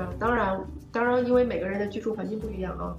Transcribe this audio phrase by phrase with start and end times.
[0.00, 2.96] 啊，当然，当然，因为每个人的居住环境不一样啊，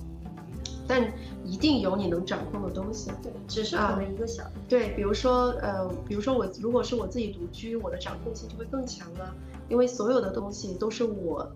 [0.87, 1.11] 但
[1.43, 3.11] 一定有你能掌控的东西。
[3.23, 4.51] 对，只是可能一个小的。
[4.69, 9.33] 对，比如说，呃，比如说我如果是我自己独居，我的掌控性就会更强了，
[9.67, 11.51] 因为所有的东西都是我，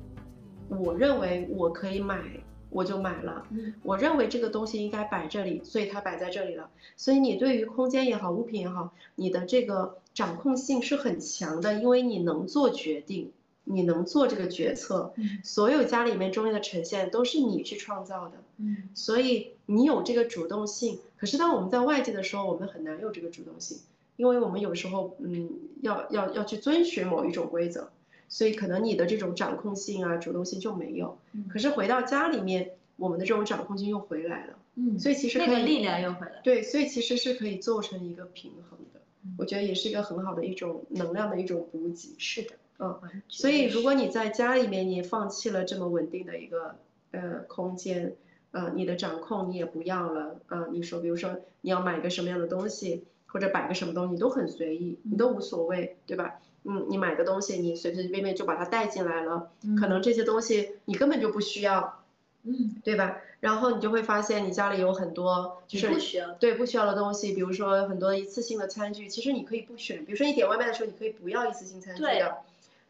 [0.69, 2.23] 我认为我可以买，
[2.69, 3.45] 我就买了。
[3.51, 6.69] 嗯，我认为这个东西应该摆这里，所以它摆在这里了。
[6.97, 13.31] 所以你对于空间也好，物品也好，你的这个掌控性是很强的，因为你能做决定。
[13.65, 20.99] 你能做这个决策，所有家里面中间的呈现都是你去创造的，嗯，所以你有这个主动性。
[21.17, 23.79] 可是当我们在外界的时候，我们很难有这个主动性，
[24.17, 25.49] 因为我们有时候，嗯，
[25.81, 27.87] 要要要去遵循某一种规则，
[28.29, 31.17] 所以可能你的这种掌控性啊、主动性就没有。
[31.49, 36.41] 可是回到家里面，我们的这种掌控性又回来了，嗯，所以其实那个力量又回来。
[36.43, 39.01] 对，所以其实是可以做成一个平衡的，
[39.39, 42.13] 我觉得也是一个很好的一种能量的一种补给。
[42.19, 42.51] 是的。
[42.77, 46.75] 嗯，所以如果你在家里面，你放弃了这么稳定的一个
[47.11, 48.15] 呃空间，
[48.51, 56.39] 呃，你的掌控你也不要了，啊，你说比如说你要买个什么样的东西，或者摆个什么东西，你都很随意，你都无所谓，对吧？
[56.65, 62.03] 嗯，你买个东西，你随随便便就把它带进来了，可能这些东西你根本就不需要，
[62.43, 63.17] 嗯，对吧？
[63.39, 72.37] 然后你就会发现你家里有很多就是不需要对不需要的东西，比如说很多一次性的餐具，其实你可以不选，比如说你点外卖的时候，你可以不要一次性餐具的。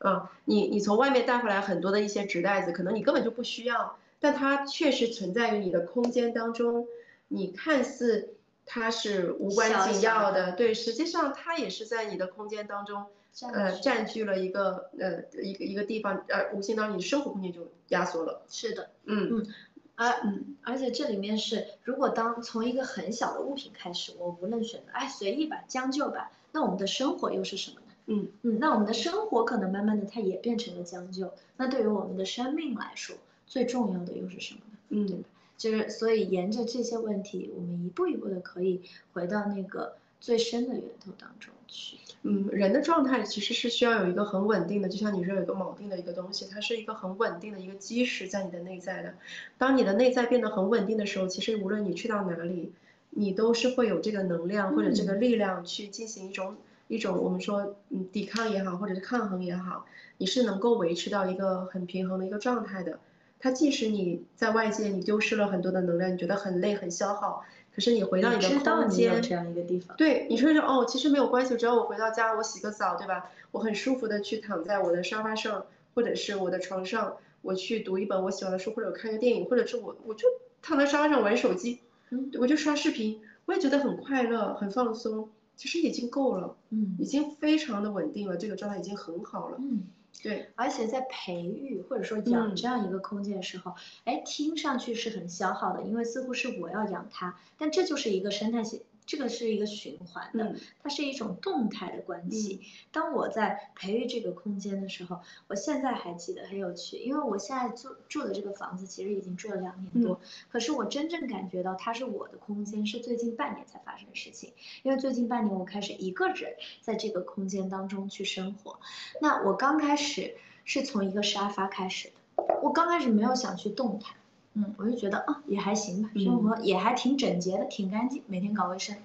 [0.06, 6.88] 嗯，你你从外面带回来很多的一些纸袋子，可能你根本就不需要，但它确实存在于你的空间当中。
[7.28, 8.36] 你看似
[8.67, 13.08] 它是无关紧要的，对，实际上它也是在你的空间当中，
[13.52, 18.43] 呃，占据了一个呃一个一个地方，呃，无形当中你的生活空间就压缩了。
[18.48, 19.48] 是的，嗯嗯，
[19.95, 27.77] 而嗯，而且这里面是，如果当从一个很小的物品开始，我无论选择，哎，随意吧，将就吧，那我们的生活又是什么？
[28.08, 31.32] 嗯嗯，那我们的生活可能慢慢的它也变成了将就。
[31.58, 33.16] 那对于我们的生命来说，
[33.48, 34.77] 最重要的又是什么呢？
[34.89, 35.23] 嗯，对吧？
[35.58, 38.82] 就是所以沿着这些问题，我们一步一步的可以
[39.14, 41.98] 回到那个最深的源头当中去。
[42.21, 49.16] 嗯，人的状态其实是需要有一个很稳定的，就像你说有一个锚定的一个东西，它是一个很稳定的一个基石在你的内在的。
[49.58, 52.72] 当你的内在变得很稳定的时候，其实无论你去到哪里，
[53.10, 56.55] 你都是会有这个能量或者这个力量去进行一种。
[56.88, 59.86] 一种我们说，嗯，抵抗也好，或者是抗衡也好，
[60.18, 63.00] 你是能够维持到一个很平衡的一个状态的。
[63.40, 73.30] 它即使你在外界你丢失了很多的能量，你觉得很累很消耗，可是你回到你的空间，这样一个地方，对，你说说哦，其实没有关系，只要我回到家，我洗个澡，对吧？
[73.52, 80.28] 我很舒服的去躺在我的沙发上，或者是我的床上，我去读一本我喜欢的书，或者看个电影，或者是我我就
[80.62, 81.80] 躺在沙发上玩手机，
[82.10, 85.30] 嗯，我就刷视频，我也觉得很快乐，很放松。
[85.55, 89.83] 其实已经够了，嗯，已经非常的稳定了，这个状态已经很好了，嗯，
[90.21, 93.73] 对，而且在培育或者说养这样一个空间的时候，
[94.04, 98.83] 哎，听上去是很消耗的，因为似乎是我要养它，但这就是一个生态系。
[99.05, 102.61] 这个是一个循环的，它是一种动态的关系。
[102.92, 114.54] 当我在培育这个空间的时候，我现在还记得很有趣，因为我现在住住的这个房子其实已经住了两年多，可是我真正感觉到它是我的空间是最近半年才发生的事情。
[114.83, 118.80] 因为最近半年我开始一个人在这个空间当中去生活。
[119.22, 124.16] 那我刚开始是从一个沙发开始的，我刚开始没有想去动它。
[124.58, 128.95] 嗯，我就觉得啊，也还行吧，生活也还挺整洁的，挺干净，每天搞卫生。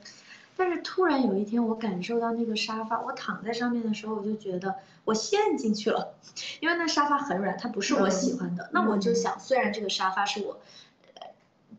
[0.57, 6.15] 但是突然有一天，我感受到那个沙发，我躺在上面的时候，我就觉得我陷进去了，
[6.61, 8.71] 因为那沙发很软，它不是我喜欢的。
[8.73, 10.61] 那我就想，虽然这个沙发是我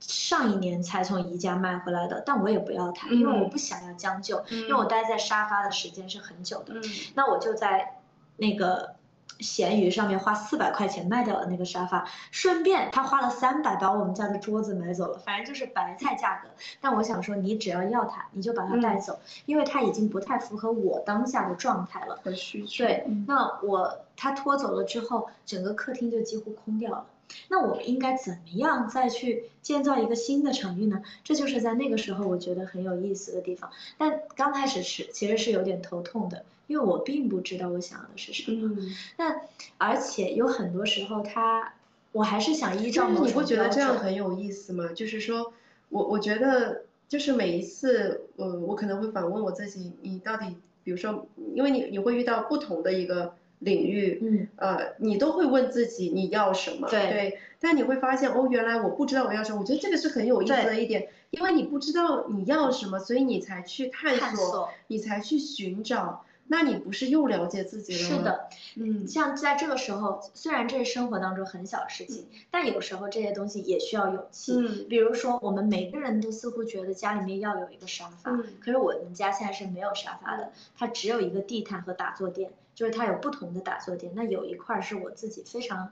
[0.01, 6.75] 上一年才从宜家买回来的，但我也不要它，因为我不想要将就，因为我待在沙发的时间是很久的。
[7.15, 7.99] 那我就在
[8.35, 8.95] 那个。
[9.39, 16.49] 闲鱼上面花四百块钱卖掉了那个沙发，顺便他花了三百把我们家的桌子买走了，反正就是白菜价格。
[16.79, 22.85] 但我想说，你只要要它，你就把它带走，因为它已经不太符合我当下的状态了和需求。
[22.85, 27.05] 对，那我他拖走了之后，整个客厅就几乎空掉了。
[27.49, 31.01] 那我们应该怎么样再去建造一个新的场域呢？
[31.23, 33.71] 这就是在那个时候我觉得很有意思的地方。
[33.97, 36.45] 但刚开始是其实是有点头痛的。
[36.67, 38.77] 因为我并不知道我想要的是什么，
[39.17, 39.41] 那
[39.77, 41.73] 而且有很多时候他，
[42.13, 44.87] 我还是想依照某种你不觉得这样很有意思吗？
[44.95, 45.51] 就是说，
[45.89, 50.55] 我我觉得就是每一次，呃，我可能会反问我自己，你到底，
[50.85, 66.25] 比如说，因为你你会遇到不同的一个领域，嗯，呃，你都会问自己你要什么，对，但你会发现哦，原来我不知道我要什么，我觉得这个是很有意思的一点，因为你不知道你要什么，所以你才去探索，你才去寻找。
[66.47, 68.17] 那你不是又了解自己了吗？
[68.17, 74.53] 是的，嗯，像在这个时候，虽然这是生活当中很小的事情，但有时候这些东西也需要勇气。
[74.53, 84.11] 嗯比如说，我们每个人都似乎觉得家里面要有一个沙发，嗯可是我们家现在是没有沙发的，它只有一个地毯和打坐垫，就是它有不同的打坐垫。
[84.15, 85.91] 那有一块儿是我自己非常，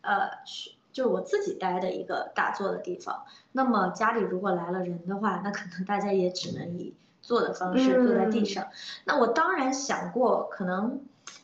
[0.00, 3.24] 呃，是就是我自己待的一个打坐的地方。
[3.52, 6.94] 那么家里如果来了人的话，那可能大家也只能以
[7.28, 8.66] 坐的方式坐在地嗯上。
[9.04, 10.98] 那我当然想过，可能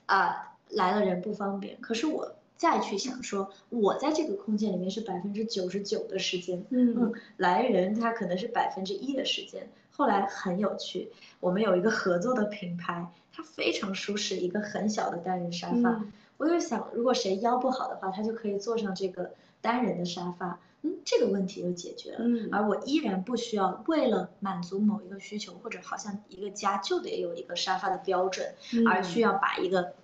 [0.06, 9.68] 啊、来了人不方便，可是我再去想说，我在这个空间里面是百分之九十九的时间，嗯来人他可能是百分之一的时间。
[9.90, 15.90] 后来很有趣，我们有一个合作的品牌，它非常舒适，一个很小的单人沙发。
[15.90, 22.18] 嗯我就想，如果谁腰不好的话，他就可以坐上这个单人的沙发，嗯，这个问题就解决了。
[22.20, 28.54] 嗯而我依然不需要为了满足某一个需求，或者好像一个家就得有一个沙发的标准，
[28.86, 29.94] 而需要把一个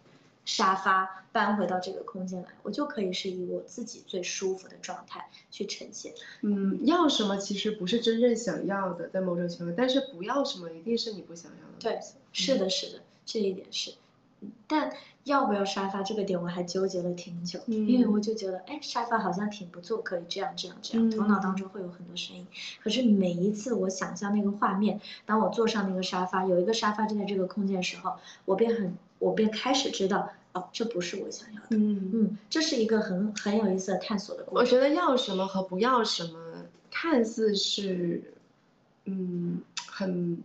[0.47, 6.15] 沙发搬回到这个空间来，我就可以是以我自己最舒服的状态去呈现。
[6.41, 12.01] 嗯，要什么其实不是真正想要的，在某种情况，但是不要什么一定是你不想要的对。
[12.33, 13.91] 是的，是的，这一点是。
[14.41, 14.91] 嗯但
[15.25, 22.47] 要不要沙发这个点我还纠结了挺久，因为嗯我就觉得，哎，沙发好像挺不错，可以这样这样这样，头脑当嗯中会有很多声音。
[22.83, 28.15] 可是每一次我想象那个画面，当我坐上那个沙发，有一个沙发就在这个空间的时候，
[28.47, 31.67] 我便很，我便开始知道，哦，这不是我想要的。
[31.71, 34.65] 嗯，嗯，这是一个很很有意思的探索的过程。
[34.65, 38.23] 我觉得要什么和不要什么，看似是，
[39.05, 40.43] 嗯，很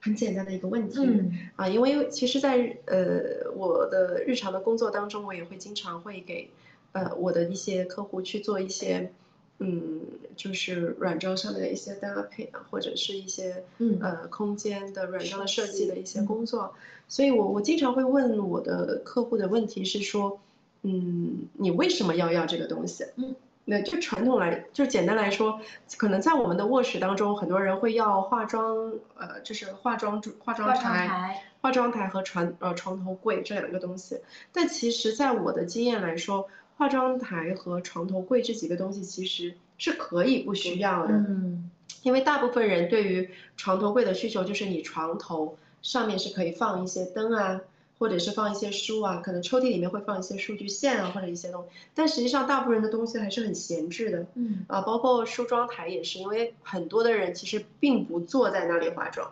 [0.00, 0.98] 很简单的一个问题。
[1.00, 6.48] 嗯啊，因为其实在，呃我的日常的工作当中，我也会经常会给
[6.92, 9.12] 呃我的一些客户去做一些
[9.58, 10.00] 嗯
[10.36, 16.74] 就是软装上面的一些搭配啊，或者是一些嗯呃空间的软装的设设计的一些嗯工作，
[17.08, 20.40] 所以我我经常会问我的客户的问题是说，
[20.82, 23.04] 嗯，你为什么要要这个东西？
[23.16, 23.34] 嗯。
[23.70, 25.60] 那就传统来，就简单来说，
[25.96, 34.18] 可能在我们的卧室当中，很多人会要化妆，呃，就是化妆主化妆台，化妆台和床呃床头柜这两个东西。
[34.52, 41.70] 但其实，在我的经验来说，化妆台和床头柜这几个东西其实是可以不需要的，嗯
[42.02, 47.60] 因为大部分人对于床头柜的需求就是你床头上面是可以放一些灯啊。
[48.00, 54.64] 或者是放一些书啊，可能抽屉里面会放一些数据线啊，或者一些东西，但实际上大部分人的东西还是很闲置的，嗯。
[54.68, 59.30] 啊，包括梳妆台也是，因为很多的人其实并不坐在那里化妆，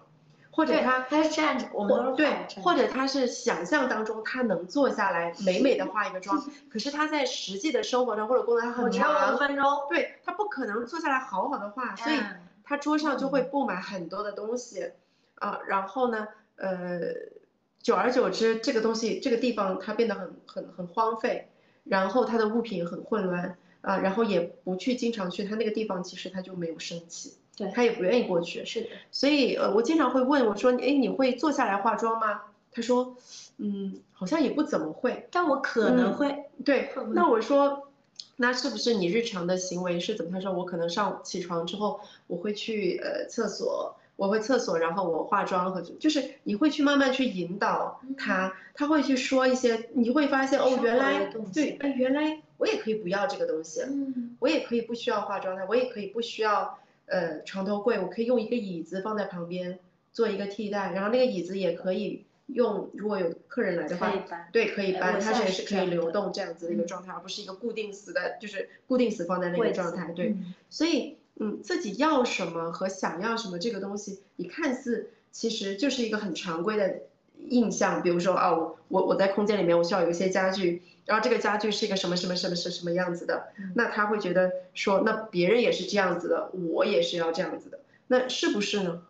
[0.51, 2.31] 或者，他他是站着，我们对
[2.63, 6.39] 或者他是想象当中他能坐下来美美的化一个妆，
[6.69, 12.41] 可是他在实际的生活中或者工作上他很我只有五，分钟，对他不可能坐下来好好的画，所以嗯。
[12.65, 14.91] 他桌上就会布满很多的东西，
[15.37, 17.15] 啊，然后呢，呃，
[17.83, 21.49] 久而久之，这个东西这个地方它变得很很很荒废，
[21.85, 32.43] 然后它的物品很混乱啊，然后也不去经常去，它那个地方其实它就没有生气，对他也不愿意过去，是的，所以呃，我经常会问我说，哎，你会坐下来化妆吗？
[32.71, 33.17] 他说，
[33.57, 35.27] 嗯，好像也不怎么会。
[35.33, 37.89] 但我可能嗯会，对那我说，
[38.37, 40.31] 那是不是你日常的行为是怎么？
[40.31, 54.37] 他说我可能上起床之后，我会去呃厕所，我会厕所，然后我化妆和就是你会去慢慢去引导他，他会去说一些，你会发现哦，原来对，哎，原来我也可以不要这个东西，嗯。
[54.41, 59.79] 我也可以不需要化妆台，我也可以不需要呃床头柜，我可以用一个椅子放在旁边
[60.13, 64.13] 做一个替代，然后那个椅子也可以用，如果有客人来的话
[64.51, 66.87] 对，可以搬，它也是可以流动这样子的一个嗯。
[66.89, 70.11] 状态，而不是一个固定死的，就是固定死放在那个状态。
[70.11, 70.55] 对，嗯。
[70.69, 77.03] 所以嗯，自己要什么和想要什么这个东西，你看似其实就是一个很常规的
[77.49, 89.03] 印象，比如说啊，我我我在空间里面我需要有一些家具，然后这个家具是一个什么什么什么什么什么样子的，嗯那他会觉得说，那别人也是这样子的，我也是要这样子的，那是不是呢？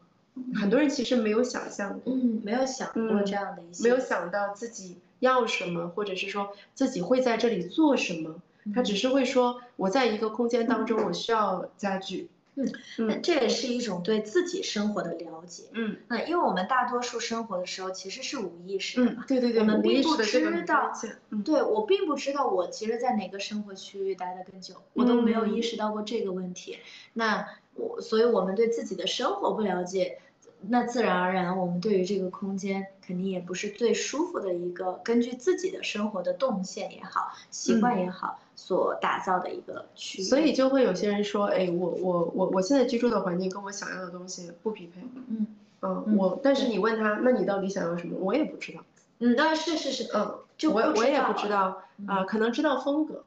[0.54, 2.12] 很多人其实没有想象过。
[2.12, 8.36] 嗯，没有想过嗯这样的一些，没有想到自己要什么，或者是说自己会在这里做什么。
[8.74, 12.28] 他只嗯是会说，我在一个空间当中，我需要家具。
[12.60, 12.66] 嗯
[13.06, 15.62] 那这也是一种对自己生活的了解。
[15.74, 20.92] 嗯那因为我们大多数生活的时候其实是无意识的嘛，，嗯对对对，我们并不知道。
[21.30, 26.78] 嗯对我并不知道我其实在哪个生活区域待得更久，我都没有意嗯识到过这个问题。
[27.12, 27.46] 那
[27.76, 30.18] 我，所以我们对自己的生活不了解，
[30.62, 40.24] 那自然而然我们对于这个空间肯定也不是最舒服的一个，根据自己的生活的动线也好，习惯也好，所打造的一个区域。
[40.24, 45.00] 所以就会有些人说，哎，我我我我现在居住的环境跟我想要的东西不匹配。
[45.28, 45.46] 嗯
[45.80, 48.18] 嗯，嗯我但是你问他，那你到底想要什么？
[48.18, 48.80] 我也不知道。
[49.20, 53.24] 嗯，当然是是是，嗯，就我我也不知知道啊，可能知道风格，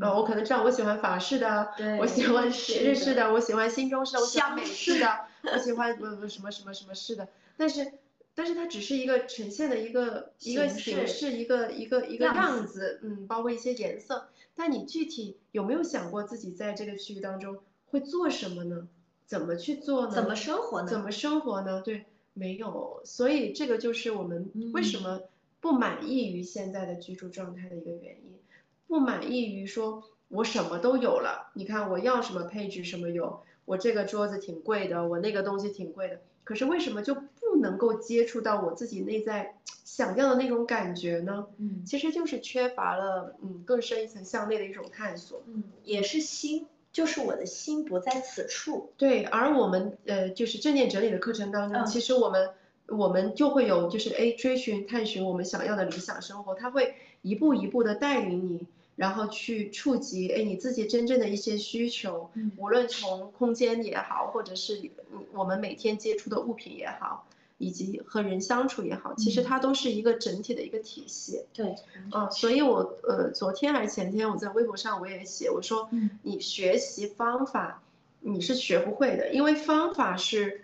[0.00, 1.70] 呃，我可能知道我喜欢法式的，
[2.00, 5.06] 我喜欢日式的，我喜欢新中式的，我喜欢美式的，
[5.52, 7.92] 我喜欢不不什么什么什么式的，但是
[8.38, 18.86] 但是它只是一个呈现的一个一个形式，一个一个一个样子，嗯，包括一些颜色，但你具体有没有想过自己在这个区域当中会做什么呢？
[19.26, 20.12] 怎么去做呢？
[20.12, 20.88] 怎么生活呢？
[20.88, 21.82] 怎么生活呢？
[21.84, 25.22] 对，没有，所以这个就是我们为什么
[25.60, 28.38] 不满意于现在的居住状态的一个原因，
[28.86, 41.46] 不满意于说我什么都有了，你看我要什么配置什么有，我这个桌子挺贵的，我那个东西挺贵的，可是为什么就不能够接触到我自己内在想要的那种感觉呢？
[41.58, 46.66] 嗯，其实就是缺乏了嗯更深一层向内的一种探索，嗯，也是心。
[46.90, 48.92] 就是我的心不在此处。
[48.96, 52.50] 对，而我们呃，就是正念整理的课程当中，其实我们
[52.88, 64.90] 我们就会有就是哎，追寻探寻我们想要的理想生活，它会一步一步的带领你，然后去触及哎你自己真正的一些需求，无论从空间也好，或者是
[65.34, 67.27] 我们每天接触的物品也好。
[67.58, 71.42] 以及和人相处也好，其实它都是一个整体的一个体系。
[71.52, 71.74] 对，
[72.14, 75.88] 嗯，所以我呃昨天还是前天我在微博上我也写，我说，
[76.22, 77.82] 你学习方法
[78.20, 80.62] 你是学不会的，因为方法是，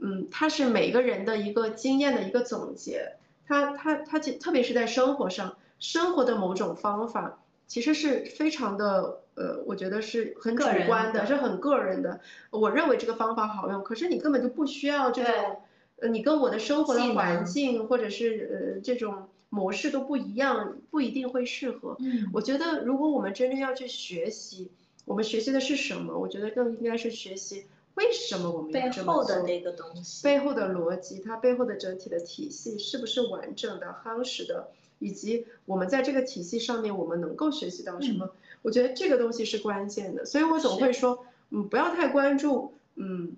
[0.00, 3.12] 嗯，它是每个人的一个经验的一个总结，
[3.46, 12.18] 它它它特别是在生活上，生活的某种方法其实是非常的呃，我觉得是很主观的，是很个人的。
[12.50, 15.62] 我认为这个方法好用，可是你根本就不需要这种。
[16.02, 21.96] 呃，你跟我的生活的环境或者是呃这种模式都不一样，不一定会适合。
[22.00, 24.68] 嗯，我觉得如果我们真正要去学习，
[25.04, 26.18] 我们学习的是什么？
[26.18, 29.24] 我觉得更应该是学习为什么我们要这么做。
[29.24, 38.30] 背后的那个东西，背后的逻辑，它背后的整体的体系是不是完整的、夯实的，以及我们在这个体系上面我们能够学习到什么？
[38.62, 40.26] 我觉得这个东西是关键的。
[40.26, 43.36] 所以我总会说，嗯，不要太关注，嗯。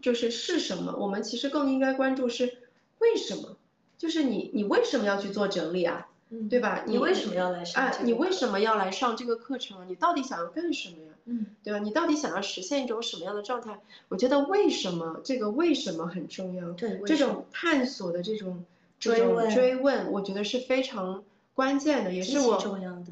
[0.00, 0.94] 就是是什么？
[0.98, 2.58] 我们其实更应该关注是
[2.98, 3.56] 为什么？
[3.98, 6.08] 就是你你为什么要去做整理啊？
[6.30, 6.84] 嗯，对吧？
[6.86, 7.84] 你为什么要来上？
[7.84, 9.88] 哎，你为什么要来上这个课程？
[9.88, 11.12] 你到底想要干什么呀？
[11.26, 11.78] 嗯，对吧？
[11.80, 13.80] 你到底想要实现一种什么样的状态？
[14.08, 16.70] 我觉得为什么这个为什么很重要。
[16.72, 18.64] 对，这种探索的这种
[18.98, 22.58] 这种追问，我觉得是非常关键的，也是我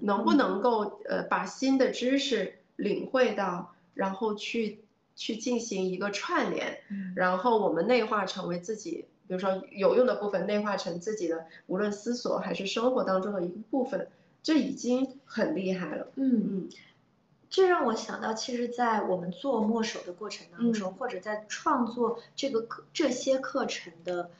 [0.00, 4.78] 能不能够呃把新的知识领会到，然后去。
[5.18, 6.78] 去进行一个串联，
[7.16, 14.08] 然后我们内化成为自己，比如说有用的部分，内化成自己的，无论思索还是生活当中的一个部分，
[14.44, 16.06] 这已经很厉害了。
[16.14, 16.68] 嗯嗯，
[17.50, 24.30] 这让我想到，其实，在我们做墨守的过程当中，或者在创作这个课这些课程的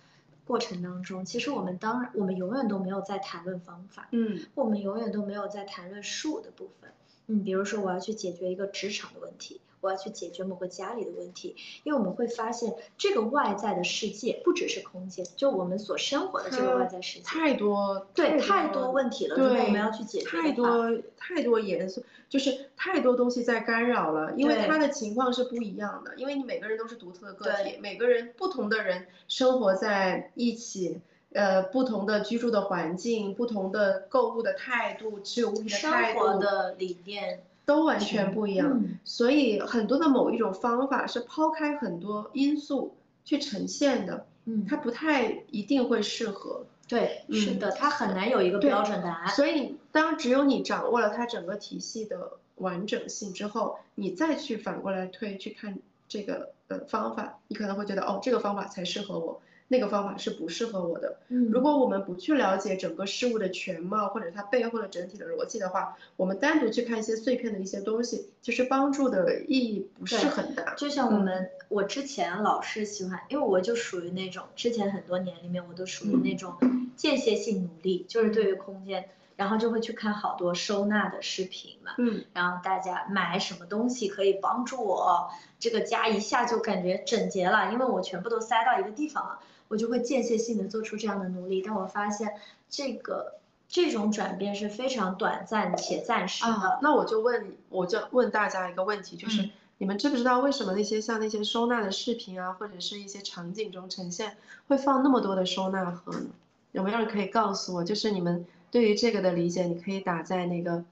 [0.46, 6.92] 过程当中，其实我们当然，我们永远都没有在谈论方法，嗯，我们永远都没有在谈论术的部分。
[7.26, 9.60] 嗯，比如说我要去解决一个职场的问题。
[9.80, 11.54] 我要去解决某个家里的问题，
[11.84, 19.36] 因为我们会发现这个外在的世界不只是空间，就我们所生活的这个外在世界太多，对，太多问题了。
[19.36, 31.00] 对，我们要去解决太多太多元素，就是太多东西在干扰了，因为他的情况是不一样的，因为你每个人都是独特的个体，每个人不同的人生活在一起，
[31.32, 37.42] 呃，不同的居住的环境，不同的购物的态度，持有物品的态度，生活的理念。
[37.68, 42.94] 都完全不一样，所以很多的某一种方法是抛开很多因素
[43.26, 46.64] 去呈现的，嗯，它不太一定会适合。
[46.88, 49.28] 对，是的，它很难有一个标准答案。
[49.34, 59.42] 所以，当只有你掌握了它整个体系的完整性之后，你再去反过来推去看这个呃方法，你可能会觉得哦，这个方法才适合我。
[59.68, 61.18] 那个方法是不适合我的。
[61.28, 70.74] 嗯，如果我们不去了解整个事物的全貌或者它背后的整体的逻辑的话，我们单独去看一些碎片的一些东西，其实帮助的意义不是很大。
[70.74, 76.54] 就像我们，我之前老是喜欢，因为我就属于那种之前很多年里面我都属于那种
[76.96, 81.92] 间歇性努力，就是对于空间，然后就会去看好多收纳的视频嘛。
[81.98, 89.40] 嗯，然后大家买什么东西可以帮助我这个家一下就感觉整洁了，因为我全部都塞到一个地方了。
[89.68, 92.32] 我就会间歇性的做出这样的努力，但我发现
[92.70, 93.34] 这个
[93.68, 96.78] 这种转变是非常短暂且暂时的。
[96.82, 106.26] 那我就问，我就问大家一个问题，就是你们知不知道为什么那些像那些收纳的视频啊，或者是一些场景中呈现会放那么多的收纳盒呢？
[106.72, 107.84] 有没有人可以告诉我？
[107.84, 110.82] 就是你们对于这个的理解，你可以打在那个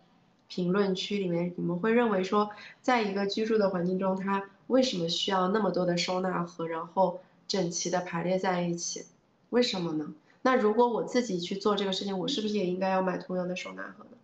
[0.48, 1.54] 评论区里面。
[1.56, 2.50] 你们会认为说，
[2.82, 6.68] 在一个居住的环境中，它为什么需要那么多的收纳盒？
[6.68, 7.20] 然后？
[7.48, 9.06] 整齐的排列在一起，
[9.50, 10.12] 为什么呢？
[10.42, 14.16] 那如果我自己去做这个事情，我是不是也应该要买同样的收纳盒呢？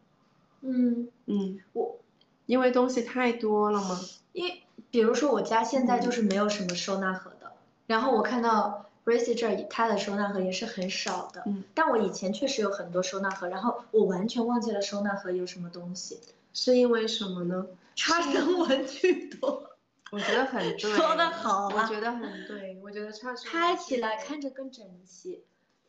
[0.60, 1.98] 嗯嗯，我
[2.46, 4.00] 因为东西太多了吗？
[4.32, 4.58] 因
[4.90, 7.52] 比如说我家现在就是没有什么收纳盒的，
[7.86, 16.18] 然后我看到 Racy 这儿它的收纳盒也是很少的，嗯，但我以前确实有很多收纳盒，然后我完全忘记了收纳盒有什么东西，
[16.54, 17.66] 是因为什么呢？
[17.96, 19.71] 差生文具多，
[20.12, 25.42] 我觉得很 对，说的好啊我觉得很对，我觉得差生拍起来看着更整齐。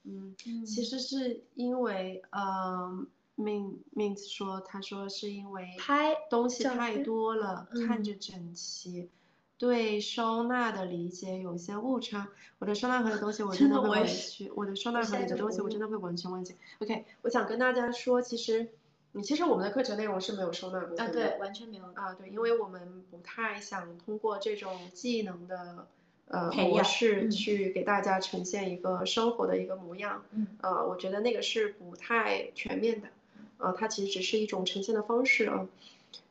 [0.03, 0.33] 嗯，
[0.65, 3.05] 其实是因为呃
[3.37, 9.09] ，Min Min 说，他说是因为拍东西太多了，嗯看着整齐，
[9.57, 12.29] 对收纳的理解有些误差。
[12.59, 14.05] 我的收纳盒的东西我真的会
[14.55, 16.55] 我的收纳盒里的东西我真的会完全忘记。
[16.79, 18.69] OK，我想跟大家说，其实，
[19.13, 21.13] 嗯，其实我们的课程内容是没有收纳部分啊，的。
[21.13, 21.83] 对，完全没有。
[21.93, 25.87] 啊，对，因为我们不太想通过这种技能的
[26.27, 33.07] 呃模式嗯去给大家呈现一个生活的一个模样，嗯呃，我觉得那个是不太全面的，
[33.57, 35.67] 呃，它其实只是一种呈现的方式啊。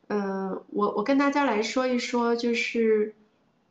[0.09, 3.15] 嗯、我我跟大家来说一说，就是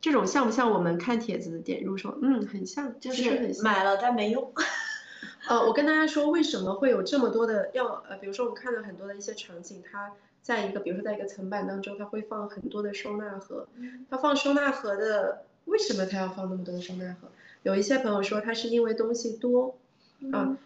[0.00, 3.54] 这种像不像我们看帖子点入手，嗯，很像，就是。
[3.62, 4.52] 买了但没用。
[5.48, 13.66] 呃，我跟大家说，为什么会有这么多的要呃，比如说我们看到很多的一些场景，它在一个比如说在一个层板当中，它会放很多的收纳盒。
[14.08, 17.28] 它放收纳盒的，为什么它要放那么多的收纳盒？
[17.62, 19.76] 有一些朋友说，它是因为东西多
[20.32, 20.56] 啊。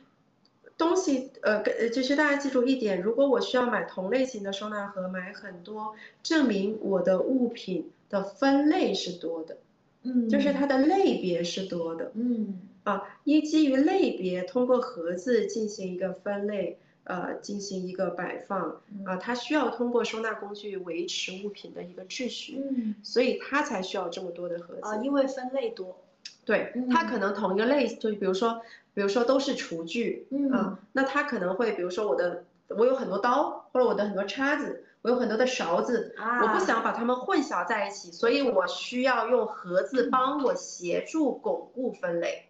[0.79, 9.57] 东西呃，跟呃就是大家记住一点，如果我需要买同类型的收纳盒，买很多，证明我的物品的分类是多的，
[10.03, 12.13] 嗯，就是它的类别是多的。
[12.13, 22.95] 嗯啊，依基于类别，通过盒子进行一个分类，呃，进行一个摆放，啊，它需要通过收纳工具维持物品的一个秩序，嗯。
[23.03, 24.81] 所以它才需要这么多的盒子。
[24.83, 25.99] 啊，因为分类多。
[26.45, 28.63] 对，它可能同一个类，就比如说，
[28.95, 30.49] 比如说都是厨具，嗯。
[30.53, 42.46] 啊，那它可能会，比如说我的，我有很多刀，或者我的很多叉子，我有很多的勺子，啊我不想把它们混淆在一起，所以我需要用盒子帮我协助巩固分类，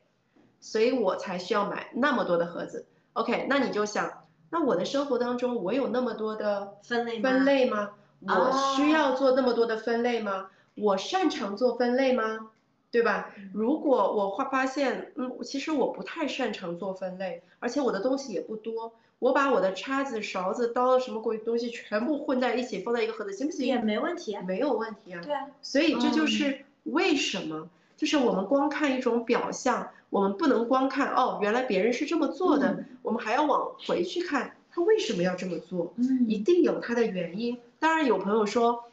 [0.67, 2.87] 所以我才需要买那么多的盒子。
[3.13, 7.91] OK，那你就想，那我的生活当中我有那么多的分类吗分类吗？
[8.21, 10.49] 我啊需要做那么多的分类吗？
[10.75, 12.51] 我擅长做分类吗？
[12.91, 13.31] 对吧？
[13.55, 23.85] 如果我发发现，嗯，其实我不太擅长做分类，而且我的东西也不多，我把我的叉子、勺子、刀什么鬼东西全部混在一起放在一个盒子，行不行也行？
[23.85, 24.43] 没问题啊。
[24.45, 25.21] 没有问题啊。
[25.23, 35.93] 对啊，所以这就嗯是为什么，就是我们光看一种表象，我们不能光看哦，原来别人是这么做的，我们还要往回去看他为什么要这么做，
[36.27, 37.59] 一嗯，定有他的原因。
[37.79, 38.85] 当然有朋友说，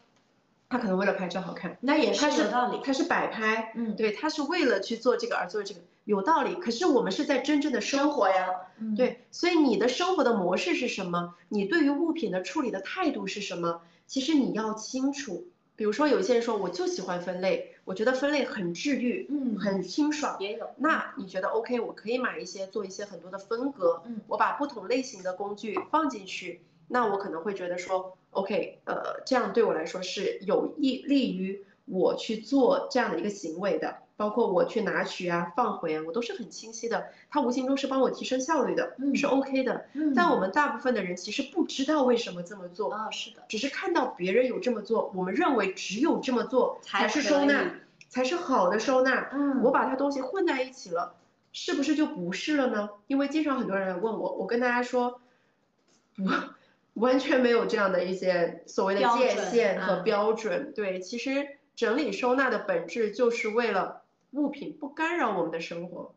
[0.69, 2.79] 他可能为了拍照好看，那也他是是有道理。
[2.83, 6.55] 他是摆拍，嗯，对，他是为了去做这个而做这个，有道理。
[6.55, 8.47] 可是我们是在真正的生活呀，
[8.79, 11.35] 嗯，对，所以你的生活的模式是什么？
[11.49, 13.81] 你对于物品的处理的态度是什么？
[14.07, 15.45] 其实你要清楚。
[15.75, 20.37] 比如说，有一些人说，我就喜欢分类，我觉得分类很治愈，嗯很清爽。
[20.39, 20.69] 也有。
[20.77, 21.79] 那你觉得 OK？
[21.79, 39.85] 我可以买一些，做一些很多的分隔，嗯我把不同类型的工具放进去，那我可能会觉得说，OK，呃，这样对我来说是有益利于我去做这样的一个行为的，包括我去拿取啊、放回啊，我都是很清晰的，它无形中是帮我提升效率的，嗯是 OK 的。
[39.93, 47.67] 嗯，但我们大部分的人其实不知道为什么这么做，啊，是的，只是看到别人有这么做，我们认为只有这么做才是收纳以，
[48.07, 49.29] 才是好的收纳。
[49.33, 51.15] 嗯，我把它东西混在一起了，
[51.51, 52.89] 是不是就不是了呢？
[53.07, 55.21] 因为经常很多人来问我，我跟大家说，
[56.15, 56.23] 不，
[56.93, 60.71] 完全没有这样的一些所谓的界限和嗯标准。
[60.75, 66.13] 对，其实整理收纳的本质就是为了物品不干扰我们的生活，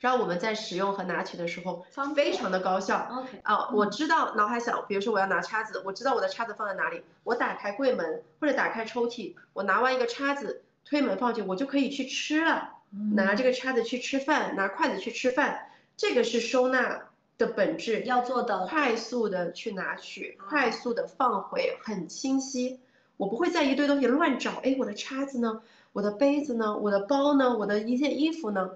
[0.00, 1.84] 让我们在使用和拿取的时候
[2.14, 3.08] 非常的高效。
[3.10, 12.72] OK，啊，我知道脑海想，比如说我要拿叉子，我知道我的叉子放在哪里，我打开柜门或者打开抽屉，我拿完一个叉子，推门放进，我就可以去吃了。
[13.14, 18.04] 拿这个叉子去吃饭，拿筷子去吃饭，这个是收纳的本质。
[18.04, 22.80] 要做的快速的去拿取，啊快速的放回，很清晰。
[23.16, 25.62] 我不会在一堆东西乱找，哎，我的叉子呢？
[25.92, 26.76] 我的杯子呢？
[26.76, 27.56] 我的包呢？
[27.56, 28.72] 我的一件衣服呢？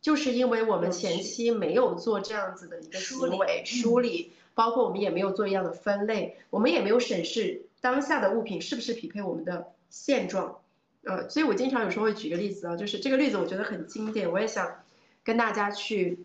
[0.00, 10.58] 就是因为我们前期没有做这样子的一个行为梳理，包括我们也没有做一样的分类，我们也没有审视当下的物品是不是匹配我们的现状。
[11.02, 14.82] 呃，所以我经常有时候会举个例子啊，就是这个例子我觉得很经典，我也想
[15.24, 16.18] 跟大家去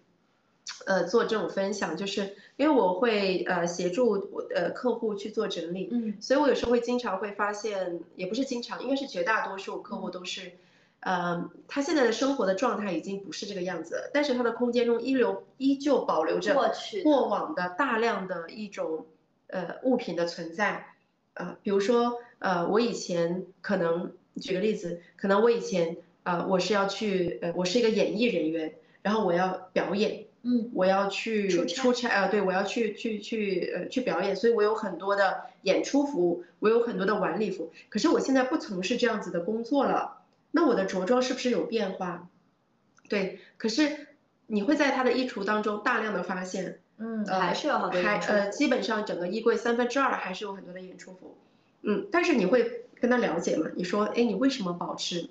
[0.85, 10.53] 呃做这种分享，就是因为我会呃协助我的客户去做整理，嗯所以我有时候会经常会发现，也不是经常，应该是绝大多数客户都是，
[11.01, 16.53] 呃，他现在的生活的状态已经不是这个样子了，但是他的空间中依留依旧保留着
[17.03, 19.05] 过往的大量的一种
[19.47, 20.87] 呃物品的存在，
[21.33, 30.25] 呃，比如说呃，我以前可能举个例子，可能我以前呃我是要去呃我是一个演艺人员，然后我要表演。
[30.45, 37.71] 嗯，我要去出差啊，对，我要去去去呃去表演，所以我有很多的演出服，我有很多的晚礼服。
[37.89, 42.27] 可是我现在不从事这样子的工作了，那我的着装是不是有变化？
[43.07, 44.09] 对，可是
[44.47, 51.37] 你会在他的衣橱当中大量的发现，嗯，还是有好多还呃，基本上整个衣柜三分之二还是有很多的演出服，
[51.83, 53.69] 嗯，但是你会跟他了解吗？
[53.75, 55.29] 你说，哎，你为什么保持？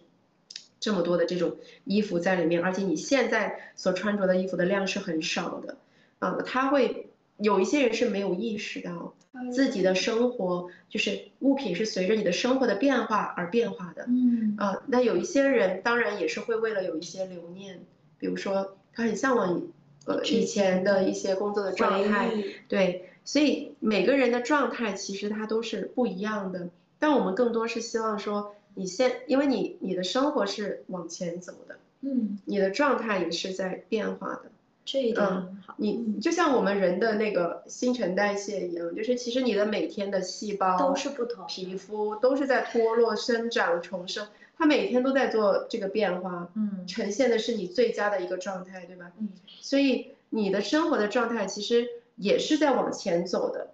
[0.82, 5.76] 这么多的这种衣服在里面，而且你现在所穿着的衣服的量是很少的，
[6.18, 9.14] 啊，他会有一些人是没有意识到
[9.52, 17.78] 自己的生活就是物品是随着你的生活的变化而变化的，嗯，啊，那有一些人当然也是会为了有一些留念，
[18.18, 19.62] 比如说他很向往
[20.06, 22.32] 呃以前的一些工作的状态，
[22.66, 28.56] 对，所以每个人的状态其实它都是不一样的，但我们更多是希望说。
[28.74, 34.44] 你现，因为你你的生活是往前走的，嗯，你的状态也是在变化的，
[34.84, 35.74] 这一点很好。
[35.76, 49.12] 你就像我们人的那个新陈代谢一样，就是其实你的每天的细胞都是不同，皮肤都是在脱落、生长、重生，它每天都在做这个变化，嗯，呈现的是你最佳的一个状态，对吧？
[49.18, 49.28] 嗯，
[49.60, 53.70] 所以你的生活的状态其实也是在往前走的。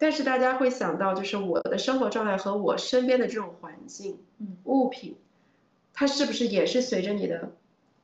[0.00, 4.18] 但是大家会想到，就是我的生活状态和我身边的这种环境、
[4.64, 5.14] 物品，
[5.92, 7.52] 它是不是也是随着你的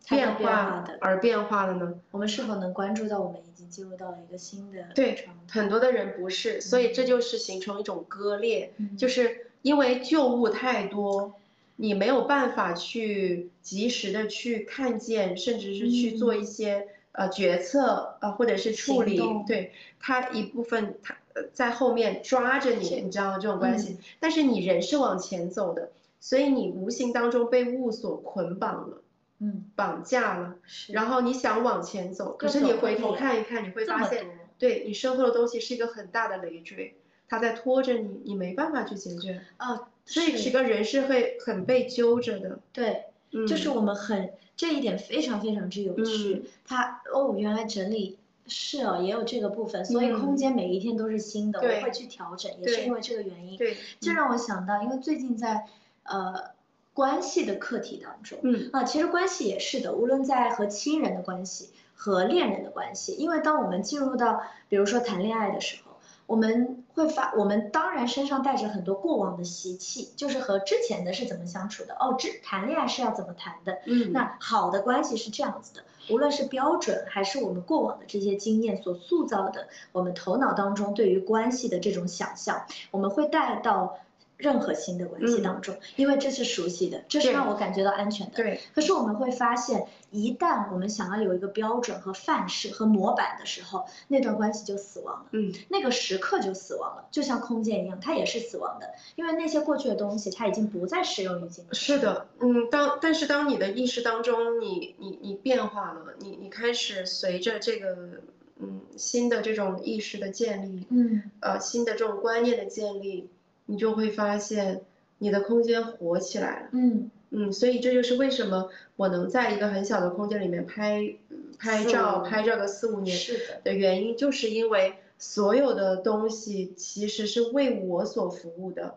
[0.07, 1.95] 变化而变化的呢？
[2.11, 11.33] 我们是否能关注到，我们已经进入到了一个新的对，很多的人不是，所以这就是形成一种割裂，就是因为旧物太多，
[11.77, 21.17] 你没有办法去及时的去看见，甚至是去做一些呃决策呃或者是处理，对它一部分它。
[21.53, 29.03] 在后面抓着你，你知道这种关系，但是你人是往前走的，所以你无形当中被物所捆绑了，
[29.41, 30.57] 嗯，绑架了，
[30.89, 34.27] 然后你想往前走，可是你回头看一看，你会发现，
[34.59, 36.95] 对你身后的东西是一个很大的累赘，
[37.29, 43.05] 它在拖着你，你没办法去解决啊，所以这个人是会很被揪着的，对，
[43.47, 48.19] 就是我们很这一点非常非常之有趣，他哦，原来整理。
[48.49, 53.57] 是哦，也有这个部分，所以空间每一天都是新的，我会去调整，也是因为这个原因。
[53.57, 55.67] 对，这让我想到，因为最近在
[56.05, 56.51] 呃
[56.95, 58.71] 关系的课题当中，嗯。
[58.73, 75.85] 啊，其实关系也是的，无论在和亲人的关系和恋人的关系，因为当我们进入到比如说谈恋爱的时候，我们会发，我们当然身上带着很多过往的习气，就是和之前的是怎么相处的，哦，这谈恋爱是要怎么谈的，嗯，那好的关系是这样子的。
[76.09, 83.99] 无论是标准还是我们过往的这些经验所塑造的，我们头脑当中对于关系的这种想象，我们会带到
[84.37, 88.37] 任何新的关系当中，因为这是熟悉的，这是让我感觉到安全的。
[88.37, 88.61] 对。
[88.75, 95.27] 可是我们会发现，一旦我们想要有一个标准和范式和模板的时候，那段关系就死亡了。
[95.33, 95.53] 嗯。
[95.69, 101.75] 那个时刻就死亡了，就像空间一样，它也是死亡的，因为那些过去的东西，它已经不再适用于今天。
[101.75, 108.21] 是的，嗯，当但是当你的意识当中，你你你变化了，你你开始随着这个
[108.59, 113.31] 嗯新的这种意识的建立，嗯，呃新的这种观念的建立，
[113.67, 114.83] 你就会发现
[115.19, 116.69] 你的空间活起来了。
[116.73, 117.11] 嗯。
[117.31, 121.17] 嗯，所以这就是为什么我能在一个很小的空间里面拍
[121.59, 123.19] 拍照，拍照个四五年
[123.65, 128.95] 的原因，就是因为所有的东西其实是为我所服务的。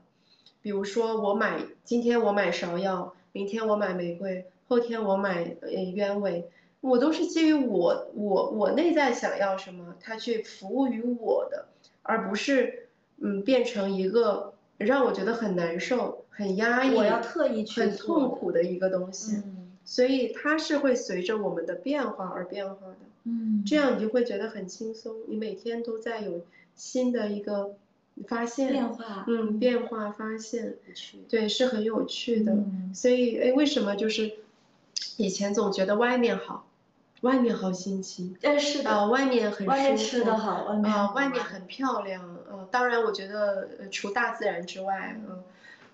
[0.61, 6.47] 比如说，我买今天我买芍药，明天我买玫瑰，后天我买呃鸢尾，
[6.81, 11.65] 我都是基于我我我内在想要什么，它去服务于我的，
[12.03, 16.25] 而不是嗯变成一个让我觉得很难受。
[16.31, 26.45] 很压抑，我要特意去很痛苦的一个东西，嗯，所以它是会随着我们的变化而变化的，嗯，这样你就会觉得很轻松，你每天都在有
[26.77, 27.75] 新的一个
[28.25, 30.75] 发现变化，嗯，变化发现，
[31.27, 34.31] 对，是很有趣的，嗯，所以哎，为什么就是
[35.17, 36.68] 以前总觉得外面好，
[37.21, 45.43] 外面好新奇，但是的，啊，外面很外面吃的好，外面啊，外面很漂亮，嗯，当然我觉得除大自然之外，嗯。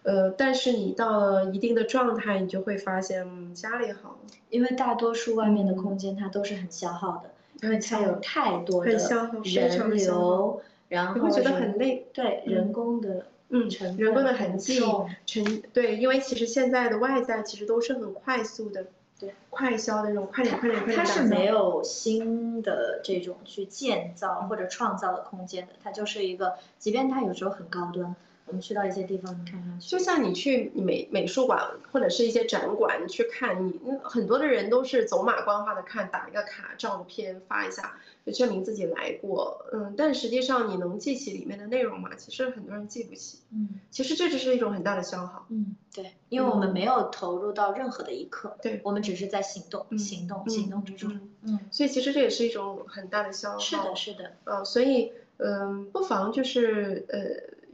[0.04, 4.20] 呃，但是你到了一定的状态，你就会发现嗯家里好，
[4.52, 7.32] 因为大多数外面的空间它都是很消耗的，
[7.64, 9.02] 因为它有太多的人
[9.42, 18.86] 流，然后你会觉得很累，对人工的嗯，成人工的痕迹重，成对，因为其实现在的外在其实都是很快速的，
[19.18, 28.16] 对，快销的那种，快点快点快点它是没有新的这种去建造或者创造的空间的，它就是一个，即便它有时候很高端，
[28.48, 39.66] 我们去到一些地方，看看就像你去美美术馆或者是一些展馆你去看，你嗯很多的人都是走马观花的看，打一个卡，照个片发一下，就证明自己来过。
[39.74, 42.12] 嗯，但实际上你能记起里面的内容吗？
[42.16, 43.40] 其实很多人记不起。
[43.52, 45.48] 嗯其实这只是一种很大的消耗。
[45.50, 53.60] 嗯，对，因为我们没有投入到任何的一刻，对我们只是在行动，嗯行动，嗯行动之中，嗯嗯，所以其实这也是一种很大的消耗。
[53.60, 57.20] 是的，是的，呃，所以嗯、不妨就是呃，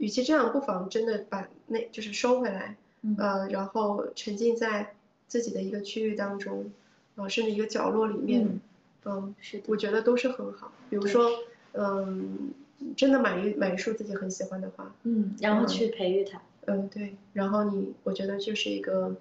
[0.02, 4.94] 与其这样，不妨真的把那就是收回来，嗯呃，然后沉浸在
[5.28, 6.72] 自己的一个区域当中，
[7.14, 8.60] 呃，甚至一个角落里面，嗯
[9.04, 10.72] 嗯，是的，我觉得都是很好。
[10.90, 11.30] 比如说，
[11.74, 12.50] 嗯，
[12.96, 19.14] 真的买一买一束自己很喜欢的花，嗯，然后嗯去培育它，嗯，对，然后你，我觉得就是一个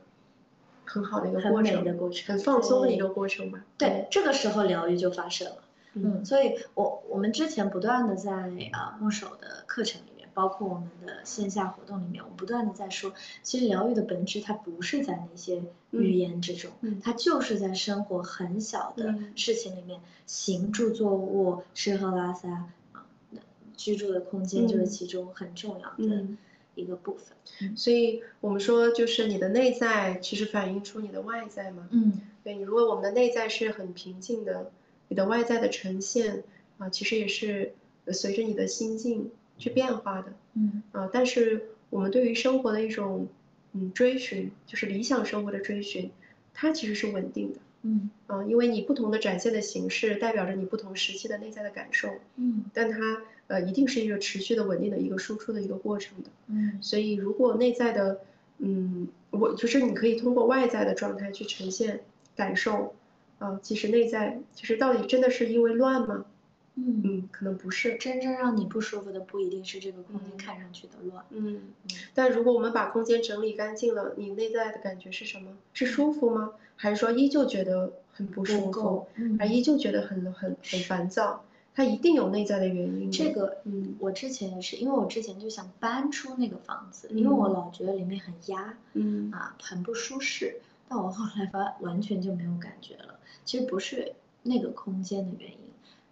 [0.86, 3.63] 很好的一个过程，的过程，很放松的一个过程吧。
[3.78, 5.58] 对，这个时候疗愈就发生了。
[5.94, 8.32] 嗯，嗯，所以我我们之前不断的在
[8.72, 13.13] 啊木手的课程里面，包括我们的线下活动里面，我不断的在说，
[13.44, 23.39] 其实疗愈的本质它不是在那些语言之中，嗯它就是在生活很小的嗯事情里面，行住坐卧、吃喝拉撒啊，那
[23.76, 26.38] 居住的空间就是嗯其中很重要的嗯
[26.76, 27.76] 一个部分。
[27.76, 31.88] 所以我们说，就是你的内在其实反映出你的外在嘛。
[31.91, 34.72] 嗯对你，如果我们的内在是很平静的，
[35.10, 36.44] 你的外在的呈现
[36.80, 39.30] 啊，其实也是呃随着你的心境
[39.62, 41.10] 去变化的嗯啊。
[41.13, 43.28] 但是我们对于生活的一种
[43.74, 46.12] 嗯追寻，就是理想生活的追寻，
[46.54, 56.30] 它其实是稳定的嗯啊，因为你不同的展现的形式，代表着你不同时期的内在的感受，嗯但它呃一定是一个持续的稳定的一个输出的一个过程的。
[56.47, 58.19] 嗯所以，如果内在的，
[58.60, 62.02] 嗯，我就是你可以通过外在的状态去呈现
[62.36, 62.93] 感受，
[63.39, 66.26] 啊，其实内在其实到底真的是因为乱吗？
[66.75, 71.23] 嗯，嗯，可能不是，真正让你不舒服的不一定是这个空间嗯看上去的乱。
[71.29, 75.57] 嗯嗯，但如果我们把空间整理干净了，你内在的感觉是什么？
[75.73, 76.53] 是舒服吗？
[76.75, 79.07] 还是说依旧觉得很不舒服
[79.38, 81.43] 还依旧觉得很很很烦躁？
[81.73, 83.12] 它一定有内在的原因。
[83.12, 90.60] 这个嗯我之前也是，因为我之前就想搬出那个房子，因为我嗯老觉得里面很压嗯啊，很不舒适。
[90.89, 95.57] 但我后来发完全就没有感觉了，其实不是那个空间的原因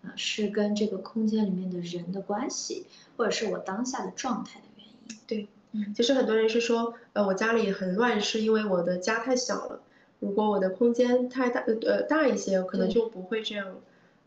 [0.03, 2.85] 啊，是跟这个空间里面的人的关系，
[3.17, 5.17] 或者是我当下的状态的原因。
[5.27, 9.81] 对，嗯其实很多人是说，呃，我家里很乱，是因为我的家太小了。
[10.19, 13.77] 如果我的空间太大，呃呃大一些，可能就不会这样。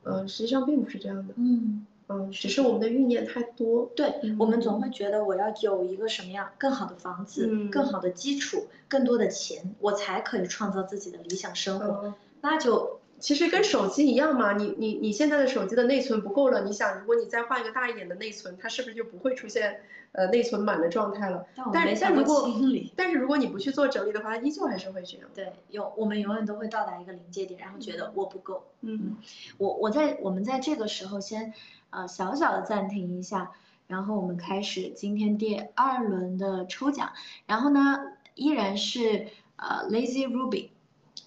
[0.05, 3.89] 呃，实际上并不是这样的，嗯，嗯，只是我们的欲念太多。
[3.95, 12.01] 对，我们嗯总会觉得我要有一个什么样更好的房子、嗯更好的基础、更多的钱，我才可以创造自己的理想生活。
[12.05, 21.47] 嗯，那就其实跟手机一样嘛，你你你现在的手机的内存不够了，你想，如果你再换一个大一点的内存，它是不是就不会出现呃内存满的状态了？
[21.73, 22.51] 但我但如果。
[22.97, 25.29] 但是如果你不去做整理的话，它依旧还是会这样。
[25.37, 28.65] 对，有我们永远都会到达一个临界点，然后觉得我不够。
[28.81, 29.17] 嗯
[29.57, 31.55] 我我在我们在这个时候先
[31.91, 33.53] 呃小小的暂停一下，
[33.87, 37.13] 然后我们开始今天第二轮的抽奖，
[37.47, 38.01] 然后呢
[38.35, 40.71] 依然是呃 Lazy Ruby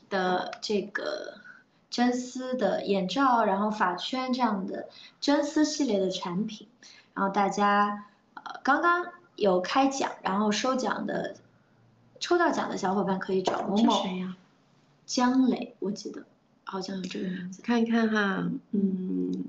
[0.09, 1.44] 的这个
[1.95, 4.89] 真丝的眼罩，然后发圈这样的
[5.21, 6.67] 真丝系列的产品，
[7.13, 8.03] 然后大家
[8.33, 11.37] 呃刚刚有开奖，然后收奖的
[12.19, 14.35] 抽到奖的小伙伴可以找某某谁呀？
[15.05, 16.25] 江磊，我记得
[16.65, 17.61] 好像有这个名字。
[17.61, 19.45] 看一看哈，嗯，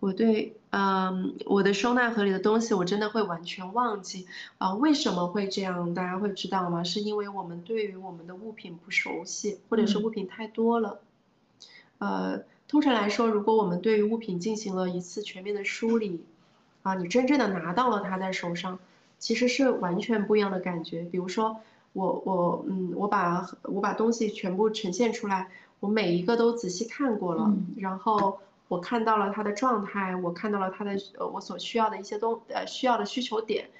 [0.00, 4.26] 我对，嗯，我的收纳盒里的东西我真的会完全忘记
[4.58, 5.94] 啊，为什么会这样？
[5.94, 6.84] 大家会知道吗？
[6.84, 11.00] 是因为我们对于我们的物品不熟悉，或者是嗯物品太多了。
[11.98, 16.24] 呃，通常来说，如果我们对于物品进行了一次全面的梳理，
[16.82, 18.78] 啊，你真正的拿到了它在手上，
[19.18, 21.02] 其实是完全不一样的感觉。
[21.04, 21.60] 比如说，
[21.92, 25.48] 我我嗯，我把我把东西全部呈现出来，
[25.80, 33.70] 我每一个都仔细看过了，嗯然后我看到了它的状态，我看到了它的呃我所需要的一些东呃需要的需求点，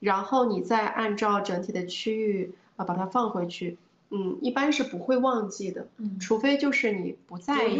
[0.00, 3.78] 然后你再按照整体的区域啊、把它放回去，
[4.14, 7.78] 嗯，一般是不会忘记的，嗯，除非就是你不在意。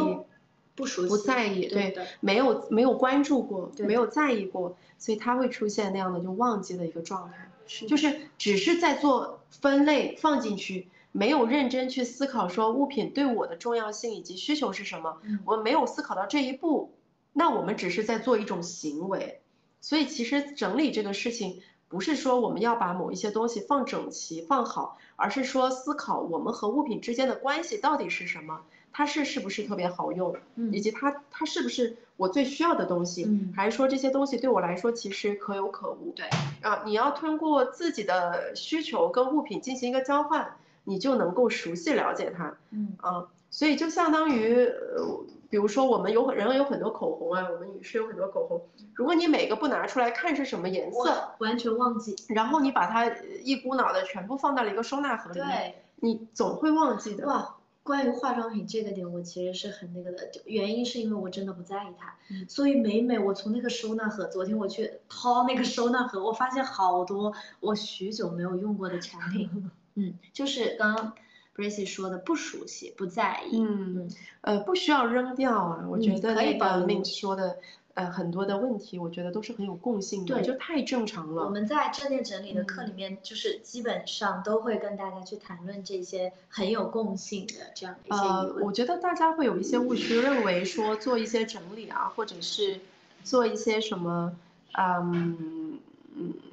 [0.76, 15.38] 不熟悉，不在意，对对，没有没有关注过，对没有在意过，所以它会出现那样的就忘记的一个状态，是就是只是在做分类放进去，没有认真去思考说物品对我的重要性以及需求是什么，嗯。
[15.44, 16.90] 我们没有思考到这一步，
[17.32, 19.38] 那我们只是在做一种行为，
[19.80, 21.62] 所以其实整理这个事情
[21.94, 30.34] 不是说我们要把某一些东西放整齐放好，而是说思考我们和物品之间的关系到底是什么，它是是不是特别好用，
[30.72, 33.22] 以及它它是不是我最需要的东西，
[33.54, 36.10] 还是说这些东西对我来说其实可有可无？
[36.16, 36.26] 对
[36.62, 42.56] 啊，你要通过自己的需求跟物品进行一个交换，你就能够熟悉了解它。
[42.70, 45.24] 嗯啊，所以就相当于呃。
[45.50, 48.60] 比如说，我们有很人有很多口红啊，我们女士有很多口红。
[48.92, 53.06] 如果你每个不拿出来看是什么颜色，完全忘记，然后你把它
[53.44, 57.24] 一股脑的全部放到了一个收纳盒里面，你总会忘记的。
[57.28, 62.16] 哇，关于化妆品这个点，我其实是很那个的，原因是因为我真的不在意它，
[62.48, 71.12] 所以每每我从那个收纳盒，昨天我去掏那个收纳盒，我发现好多我许久没有用过的产品， 嗯，就是刚刚。
[71.56, 74.08] Bracy 说的不熟悉，不在意，嗯，
[74.40, 75.86] 呃，不需要扔掉啊。
[75.88, 77.58] 我觉得那个 Mint 说的，
[77.94, 81.44] 呃，很多的问题，我觉得都是很有共性的，对就太正常了。
[81.44, 92.80] 我们在正念整理的课里面，就是基本上都会跟大家去谈论这些很有共性的这样的一些呃，我觉得大家会有一些误区，认为说做一些整理啊，或者是
[93.22, 94.34] 做一些什么，
[94.72, 95.63] 嗯。